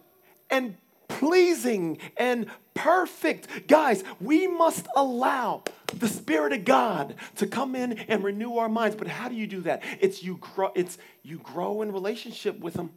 and 0.50 0.76
pleasing 1.18 1.98
and 2.16 2.46
perfect. 2.74 3.68
Guys, 3.68 4.02
we 4.20 4.46
must 4.46 4.86
allow 4.96 5.62
the 5.86 6.08
Spirit 6.08 6.52
of 6.52 6.64
God 6.64 7.14
to 7.36 7.46
come 7.46 7.76
in 7.76 7.92
and 7.92 8.24
renew 8.24 8.56
our 8.56 8.68
minds. 8.68 8.96
But 8.96 9.06
how 9.06 9.28
do 9.28 9.34
you 9.34 9.46
do 9.46 9.60
that? 9.62 9.82
It's 10.00 10.22
you 10.22 10.38
grow, 10.40 10.72
it's 10.74 10.98
you 11.22 11.38
grow 11.38 11.82
in 11.82 11.92
relationship 11.92 12.58
with 12.58 12.74
Him. 12.74 12.90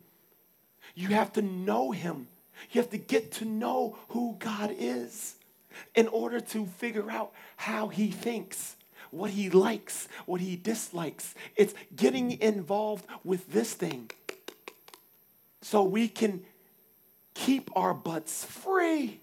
You 0.95 1.09
have 1.09 1.31
to 1.33 1.41
know 1.41 1.91
Him. 1.91 2.27
You 2.71 2.81
have 2.81 2.89
to 2.89 2.97
get 2.97 3.31
to 3.33 3.45
know 3.45 3.97
who 4.09 4.35
God 4.39 4.73
is 4.77 5.35
in 5.93 6.07
order 6.07 6.39
to 6.39 6.65
figure 6.65 7.11
out 7.11 7.33
how 7.55 7.87
He 7.87 8.09
thinks, 8.09 8.75
what 9.11 9.29
He 9.29 9.51
likes, 9.51 10.07
what 10.25 10.41
He 10.41 10.55
dislikes. 10.55 11.35
It's 11.55 11.75
getting 11.95 12.41
involved 12.41 13.05
with 13.23 13.51
this 13.51 13.73
thing 13.73 14.09
so 15.61 15.83
we 15.83 16.07
can 16.07 16.41
keep 17.37 17.69
our 17.75 17.93
butts 17.93 18.43
free. 18.43 19.19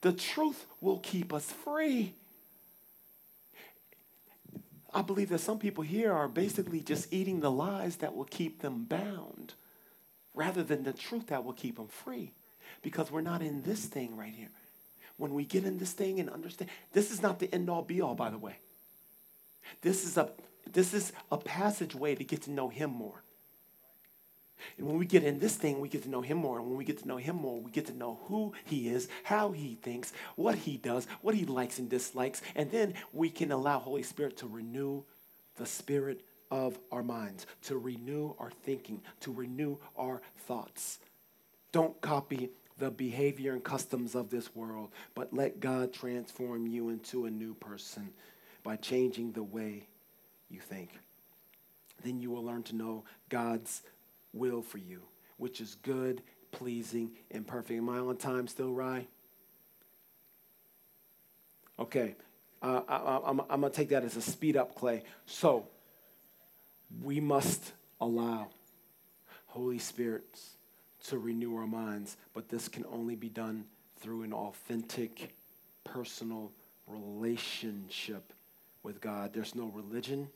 The 0.00 0.12
truth 0.12 0.64
will 0.80 0.98
keep 0.98 1.32
us 1.32 1.52
free. 1.52 2.14
I 4.92 5.02
believe 5.02 5.28
that 5.28 5.40
some 5.40 5.58
people 5.58 5.84
here 5.84 6.12
are 6.12 6.26
basically 6.26 6.80
just 6.80 7.12
eating 7.12 7.40
the 7.40 7.50
lies 7.50 7.96
that 7.96 8.16
will 8.16 8.24
keep 8.24 8.60
them 8.60 8.84
bound 8.84 9.54
rather 10.34 10.62
than 10.62 10.82
the 10.82 10.92
truth 10.92 11.28
that 11.28 11.44
will 11.44 11.52
keep 11.52 11.76
them 11.76 11.88
free. 11.88 12.32
Because 12.82 13.10
we're 13.10 13.20
not 13.20 13.42
in 13.42 13.62
this 13.62 13.84
thing 13.84 14.16
right 14.16 14.32
here. 14.34 14.48
When 15.18 15.34
we 15.34 15.44
get 15.44 15.64
in 15.64 15.78
this 15.78 15.92
thing 15.92 16.18
and 16.18 16.30
understand, 16.30 16.70
this 16.92 17.10
is 17.10 17.20
not 17.20 17.38
the 17.38 17.54
end 17.54 17.68
all 17.68 17.82
be 17.82 18.00
all, 18.00 18.14
by 18.14 18.30
the 18.30 18.38
way. 18.38 18.56
This 19.82 20.04
is 20.04 20.16
a 20.16 20.30
this 20.72 20.94
is 20.94 21.12
a 21.30 21.36
passageway 21.36 22.14
to 22.14 22.24
get 22.24 22.42
to 22.42 22.50
know 22.50 22.68
him 22.68 22.90
more. 22.90 23.22
And 24.78 24.86
when 24.86 24.98
we 24.98 25.06
get 25.06 25.24
in 25.24 25.38
this 25.38 25.56
thing, 25.56 25.80
we 25.80 25.88
get 25.88 26.02
to 26.04 26.10
know 26.10 26.20
him 26.20 26.38
more. 26.38 26.58
And 26.58 26.68
when 26.68 26.76
we 26.76 26.84
get 26.84 26.98
to 26.98 27.08
know 27.08 27.16
him 27.16 27.36
more, 27.36 27.60
we 27.60 27.70
get 27.70 27.86
to 27.86 27.96
know 27.96 28.20
who 28.24 28.52
he 28.64 28.88
is, 28.88 29.08
how 29.22 29.52
he 29.52 29.76
thinks, 29.76 30.12
what 30.36 30.54
he 30.56 30.76
does, 30.76 31.06
what 31.22 31.34
he 31.34 31.44
likes 31.46 31.78
and 31.78 31.88
dislikes. 31.88 32.42
And 32.54 32.70
then 32.70 32.94
we 33.12 33.30
can 33.30 33.52
allow 33.52 33.78
Holy 33.78 34.02
Spirit 34.02 34.36
to 34.38 34.46
renew 34.46 35.02
the 35.56 35.66
spirit 35.66 36.22
of 36.50 36.78
our 36.90 37.02
minds, 37.02 37.46
to 37.62 37.78
renew 37.78 38.34
our 38.38 38.50
thinking, 38.62 39.00
to 39.20 39.32
renew 39.32 39.76
our 39.96 40.20
thoughts. 40.46 40.98
Don't 41.72 42.00
copy 42.00 42.50
the 42.78 42.90
behavior 42.90 43.52
and 43.52 43.62
customs 43.62 44.14
of 44.14 44.30
this 44.30 44.54
world, 44.56 44.90
but 45.14 45.32
let 45.32 45.60
God 45.60 45.92
transform 45.92 46.66
you 46.66 46.88
into 46.88 47.26
a 47.26 47.30
new 47.30 47.54
person 47.54 48.10
by 48.64 48.76
changing 48.76 49.32
the 49.32 49.42
way 49.42 49.86
you 50.48 50.60
think. 50.60 50.90
Then 52.02 52.20
you 52.20 52.30
will 52.30 52.44
learn 52.44 52.62
to 52.64 52.76
know 52.76 53.04
God's 53.28 53.82
will 54.32 54.62
for 54.62 54.78
you, 54.78 55.02
which 55.36 55.60
is 55.60 55.76
good, 55.82 56.22
pleasing, 56.52 57.12
and 57.30 57.46
perfect. 57.46 57.78
Am 57.78 57.88
I 57.88 57.98
on 57.98 58.16
time 58.16 58.46
still, 58.46 58.72
Rye? 58.72 59.06
Okay, 61.78 62.14
uh, 62.62 62.82
I, 62.88 63.30
am 63.30 63.36
going 63.60 63.62
to 63.62 63.70
take 63.70 63.88
that 63.88 64.04
as 64.04 64.16
a 64.16 64.22
speed 64.22 64.56
up, 64.56 64.74
Clay. 64.74 65.02
So, 65.26 65.66
we 67.02 67.20
must 67.20 67.72
allow 68.00 68.48
Holy 69.46 69.78
Spirit 69.78 70.38
to 71.06 71.18
renew 71.18 71.56
our 71.56 71.66
minds, 71.66 72.16
but 72.34 72.48
this 72.48 72.68
can 72.68 72.84
only 72.92 73.16
be 73.16 73.28
done 73.28 73.64
through 74.00 74.22
an 74.22 74.32
authentic, 74.32 75.34
personal 75.84 76.52
relationship 76.86 78.32
with 78.82 79.00
God. 79.00 79.32
There's 79.32 79.54
no 79.54 79.66
religion, 79.66 80.28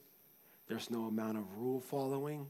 there's 0.68 0.90
no 0.90 1.04
amount 1.04 1.38
of 1.38 1.44
rule 1.59 1.80
following. 1.80 2.46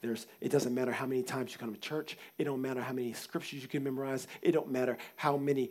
There's, 0.00 0.26
it 0.40 0.50
doesn't 0.50 0.74
matter 0.74 0.92
how 0.92 1.06
many 1.06 1.22
times 1.22 1.52
you 1.52 1.58
come 1.58 1.74
to 1.74 1.80
church. 1.80 2.16
It 2.38 2.44
don't 2.44 2.62
matter 2.62 2.80
how 2.80 2.92
many 2.92 3.12
scriptures 3.12 3.62
you 3.62 3.68
can 3.68 3.82
memorize. 3.82 4.26
It 4.42 4.52
don't 4.52 4.70
matter 4.70 4.96
how 5.16 5.36
many 5.36 5.70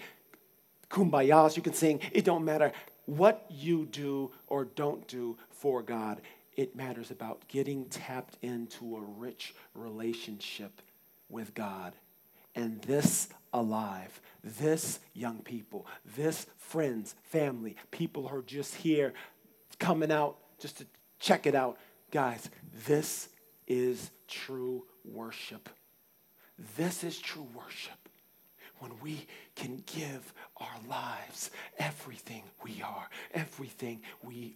kumbayas 0.89 1.55
you 1.55 1.61
can 1.61 1.73
sing. 1.73 1.99
It 2.11 2.25
don't 2.25 2.43
matter 2.43 2.71
what 3.05 3.45
you 3.49 3.85
do 3.85 4.31
or 4.47 4.65
don't 4.65 5.07
do 5.07 5.37
for 5.49 5.81
God 5.81 6.21
it 6.57 6.75
matters 6.75 7.11
about 7.11 7.47
getting 7.47 7.85
tapped 7.85 8.35
into 8.41 8.97
a 8.97 8.99
rich 8.99 9.53
relationship 9.75 10.81
with 11.29 11.53
God. 11.53 11.93
And 12.55 12.81
this 12.81 13.29
alive, 13.53 14.19
this 14.43 14.99
young 15.13 15.39
people, 15.43 15.85
this 16.15 16.47
friends, 16.57 17.13
family, 17.21 17.75
people 17.91 18.27
who 18.27 18.37
are 18.37 18.41
just 18.41 18.73
here 18.73 19.13
coming 19.77 20.11
out 20.11 20.37
just 20.59 20.79
to 20.79 20.87
check 21.19 21.45
it 21.45 21.53
out. 21.53 21.77
Guys, 22.09 22.49
this 22.87 23.29
is 23.67 24.12
true 24.27 24.86
worship. 25.06 25.69
This 26.75 27.03
is 27.03 27.19
true 27.19 27.47
worship. 27.53 28.10
When 28.80 28.91
we 29.01 29.25
can 29.56 29.84
give 29.86 30.34
our 30.58 30.75
lives 30.88 31.51
everything 31.80 32.43
we 32.63 32.82
are, 32.82 33.10
everything 33.34 34.01
we 34.23 34.56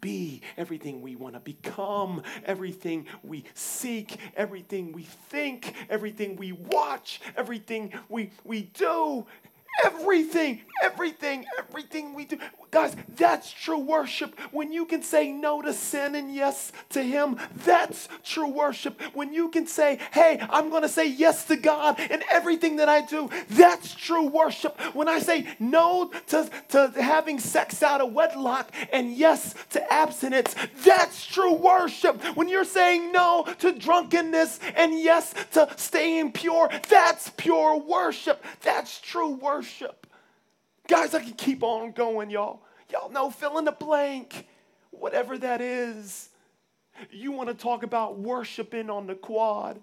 be, 0.00 0.42
everything 0.56 1.00
we 1.00 1.16
want 1.16 1.34
to 1.34 1.40
become, 1.40 2.22
everything 2.44 3.06
we 3.22 3.44
seek, 3.54 4.18
everything 4.36 4.92
we 4.92 5.02
think, 5.02 5.74
everything 5.88 6.36
we 6.36 6.52
watch, 6.52 7.20
everything 7.36 7.92
we, 8.08 8.30
we 8.44 8.62
do, 8.62 9.26
everything, 9.84 10.62
everything, 10.82 11.44
everything 11.58 12.14
we 12.14 12.24
do. 12.24 12.38
Guys, 12.70 12.96
that's 13.16 13.50
true 13.52 13.78
worship. 13.78 14.38
When 14.50 14.72
you 14.72 14.84
can 14.86 15.02
say 15.02 15.30
no 15.32 15.62
to 15.62 15.72
sin 15.72 16.14
and 16.14 16.34
yes 16.34 16.72
to 16.90 17.02
Him, 17.02 17.38
that's 17.64 18.08
true 18.24 18.48
worship. 18.48 19.00
When 19.14 19.32
you 19.32 19.48
can 19.48 19.66
say, 19.66 19.98
hey, 20.12 20.44
I'm 20.50 20.68
going 20.70 20.82
to 20.82 20.88
say 20.88 21.08
yes 21.08 21.44
to 21.46 21.56
God 21.56 21.98
in 22.00 22.22
everything 22.30 22.76
that 22.76 22.88
I 22.88 23.02
do, 23.06 23.30
that's 23.50 23.94
true 23.94 24.26
worship. 24.26 24.78
When 24.94 25.08
I 25.08 25.20
say 25.20 25.46
no 25.58 26.10
to, 26.28 26.50
to 26.70 26.92
having 27.00 27.38
sex 27.38 27.82
out 27.82 28.00
of 28.00 28.12
wedlock 28.12 28.70
and 28.92 29.12
yes 29.12 29.54
to 29.70 29.92
abstinence, 29.92 30.54
that's 30.84 31.24
true 31.24 31.54
worship. 31.54 32.22
When 32.36 32.48
you're 32.48 32.64
saying 32.64 33.12
no 33.12 33.46
to 33.60 33.72
drunkenness 33.72 34.60
and 34.74 34.98
yes 34.98 35.34
to 35.52 35.68
staying 35.76 36.32
pure, 36.32 36.68
that's 36.88 37.30
pure 37.36 37.78
worship. 37.78 38.44
That's 38.62 39.00
true 39.00 39.30
worship. 39.66 40.06
Guys, 40.86 41.12
I 41.12 41.20
can 41.20 41.32
keep 41.32 41.64
on 41.64 41.90
going, 41.90 42.30
y'all. 42.30 42.60
Y'all 42.92 43.10
know 43.10 43.30
fill 43.30 43.58
in 43.58 43.64
the 43.64 43.72
blank, 43.72 44.46
whatever 44.92 45.36
that 45.38 45.60
is. 45.60 46.28
You 47.10 47.32
want 47.32 47.48
to 47.48 47.54
talk 47.54 47.82
about 47.82 48.16
worshiping 48.16 48.88
on 48.88 49.08
the 49.08 49.16
quad. 49.16 49.82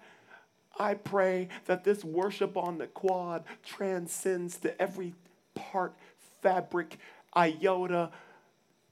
I 0.78 0.94
pray 0.94 1.48
that 1.66 1.84
this 1.84 2.02
worship 2.02 2.56
on 2.56 2.78
the 2.78 2.86
quad 2.86 3.44
transcends 3.62 4.56
to 4.58 4.80
every 4.80 5.12
part, 5.54 5.92
fabric, 6.40 6.96
iota, 7.36 8.10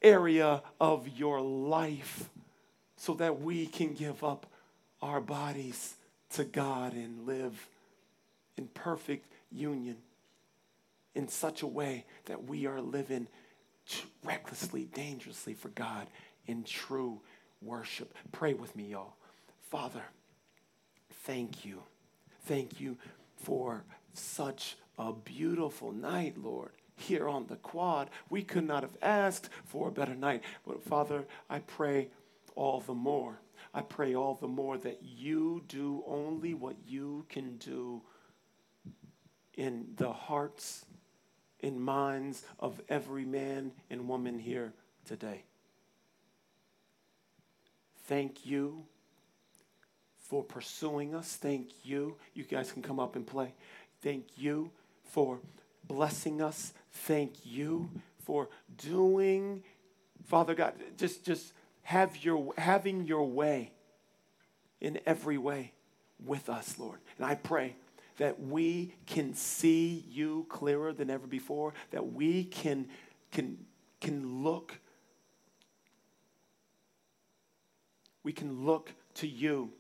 area 0.02 0.62
of 0.78 1.08
your 1.08 1.40
life 1.40 2.28
so 2.96 3.14
that 3.14 3.40
we 3.40 3.64
can 3.64 3.94
give 3.94 4.22
up 4.22 4.46
our 5.00 5.22
bodies 5.22 5.94
to 6.34 6.44
God 6.44 6.92
and 6.92 7.26
live 7.26 7.68
in 8.58 8.66
perfect 8.68 9.26
union 9.50 9.96
in 11.14 11.28
such 11.28 11.62
a 11.62 11.66
way 11.66 12.04
that 12.26 12.44
we 12.44 12.66
are 12.66 12.80
living 12.80 13.28
recklessly, 14.24 14.84
dangerously 14.84 15.54
for 15.54 15.68
God 15.70 16.06
in 16.46 16.64
true 16.64 17.20
worship. 17.60 18.14
Pray 18.30 18.54
with 18.54 18.74
me, 18.76 18.90
y'all. 18.90 19.16
Father, 19.70 20.02
thank 21.24 21.64
you. 21.64 21.82
Thank 22.46 22.80
you 22.80 22.96
for 23.36 23.84
such 24.12 24.76
a 24.98 25.12
beautiful 25.12 25.92
night, 25.92 26.36
Lord. 26.38 26.70
Here 26.96 27.28
on 27.28 27.46
the 27.46 27.56
quad, 27.56 28.10
we 28.30 28.42
could 28.42 28.66
not 28.66 28.82
have 28.82 28.96
asked 29.00 29.48
for 29.64 29.88
a 29.88 29.92
better 29.92 30.14
night. 30.14 30.42
But 30.66 30.84
Father, 30.84 31.24
I 31.48 31.60
pray 31.60 32.08
all 32.54 32.80
the 32.80 32.94
more. 32.94 33.40
I 33.74 33.80
pray 33.80 34.14
all 34.14 34.34
the 34.34 34.48
more 34.48 34.76
that 34.78 35.00
you 35.02 35.62
do 35.68 36.04
only 36.06 36.54
what 36.54 36.76
you 36.86 37.24
can 37.28 37.56
do 37.56 38.02
in 39.54 39.86
the 39.96 40.12
hearts 40.12 40.84
in 41.62 41.80
minds 41.80 42.42
of 42.58 42.80
every 42.88 43.24
man 43.24 43.72
and 43.88 44.08
woman 44.08 44.38
here 44.38 44.72
today. 45.06 45.44
Thank 48.06 48.44
you 48.44 48.84
for 50.18 50.42
pursuing 50.42 51.14
us. 51.14 51.36
Thank 51.36 51.84
you. 51.84 52.16
You 52.34 52.44
guys 52.44 52.72
can 52.72 52.82
come 52.82 52.98
up 52.98 53.16
and 53.16 53.26
play. 53.26 53.54
Thank 54.02 54.24
you 54.36 54.70
for 55.04 55.38
blessing 55.86 56.42
us. 56.42 56.72
Thank 56.90 57.44
you 57.44 57.90
for 58.24 58.48
doing, 58.76 59.62
Father 60.26 60.54
God, 60.54 60.74
just, 60.96 61.24
just 61.24 61.52
have 61.82 62.16
your, 62.24 62.52
having 62.56 63.06
your 63.06 63.28
way 63.28 63.72
in 64.80 65.00
every 65.06 65.38
way 65.38 65.72
with 66.24 66.48
us, 66.48 66.78
Lord. 66.78 66.98
And 67.18 67.26
I 67.26 67.34
pray 67.34 67.76
that 68.18 68.40
we 68.40 68.94
can 69.06 69.34
see 69.34 70.04
you 70.08 70.46
clearer 70.48 70.92
than 70.92 71.10
ever 71.10 71.26
before, 71.26 71.74
that 71.90 72.12
we 72.12 72.44
can, 72.44 72.88
can, 73.30 73.58
can 74.00 74.42
look. 74.42 74.78
We 78.22 78.32
can 78.32 78.64
look 78.64 78.92
to 79.14 79.26
you 79.26 79.70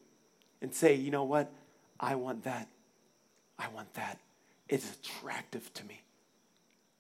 and 0.60 0.74
say, 0.74 0.94
you 0.94 1.10
know 1.10 1.24
what? 1.24 1.52
I 2.00 2.14
want 2.16 2.44
that. 2.44 2.68
I 3.58 3.68
want 3.68 3.92
that. 3.94 4.18
It's 4.68 4.96
attractive 4.96 5.72
to 5.74 5.84
me. 5.84 6.00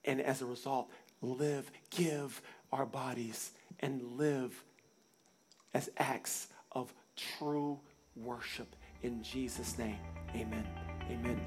And 0.04 0.20
as 0.20 0.42
a 0.42 0.46
result, 0.46 0.90
live, 1.20 1.70
give 1.90 2.42
our 2.72 2.86
bodies 2.86 3.52
and 3.80 4.02
live 4.16 4.62
as 5.74 5.90
acts 5.96 6.48
of 6.72 6.92
true 7.16 7.78
worship. 8.16 8.74
In 9.02 9.22
Jesus' 9.22 9.78
name, 9.78 9.98
amen. 10.34 10.81
Amen. 11.10 11.40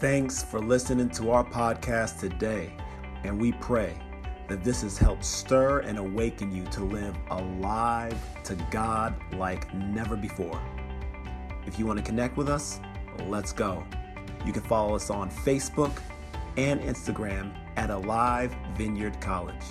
Thanks 0.00 0.42
for 0.44 0.60
listening 0.60 1.10
to 1.10 1.32
our 1.32 1.44
podcast 1.44 2.20
today, 2.20 2.72
and 3.24 3.40
we 3.40 3.52
pray 3.52 3.98
that 4.48 4.64
this 4.64 4.82
has 4.82 4.96
helped 4.96 5.24
stir 5.24 5.80
and 5.80 5.98
awaken 5.98 6.54
you 6.54 6.64
to 6.66 6.84
live 6.84 7.16
alive 7.30 8.16
to 8.44 8.54
God 8.70 9.14
like 9.34 9.72
never 9.74 10.16
before. 10.16 10.60
If 11.66 11.78
you 11.78 11.86
want 11.86 11.98
to 11.98 12.04
connect 12.04 12.36
with 12.36 12.48
us, 12.48 12.80
let's 13.26 13.52
go. 13.52 13.84
You 14.46 14.52
can 14.52 14.62
follow 14.62 14.94
us 14.94 15.10
on 15.10 15.30
Facebook 15.30 16.00
and 16.56 16.80
Instagram 16.80 17.52
at 17.76 17.90
Alive 17.90 18.54
Vineyard 18.76 19.20
College. 19.20 19.64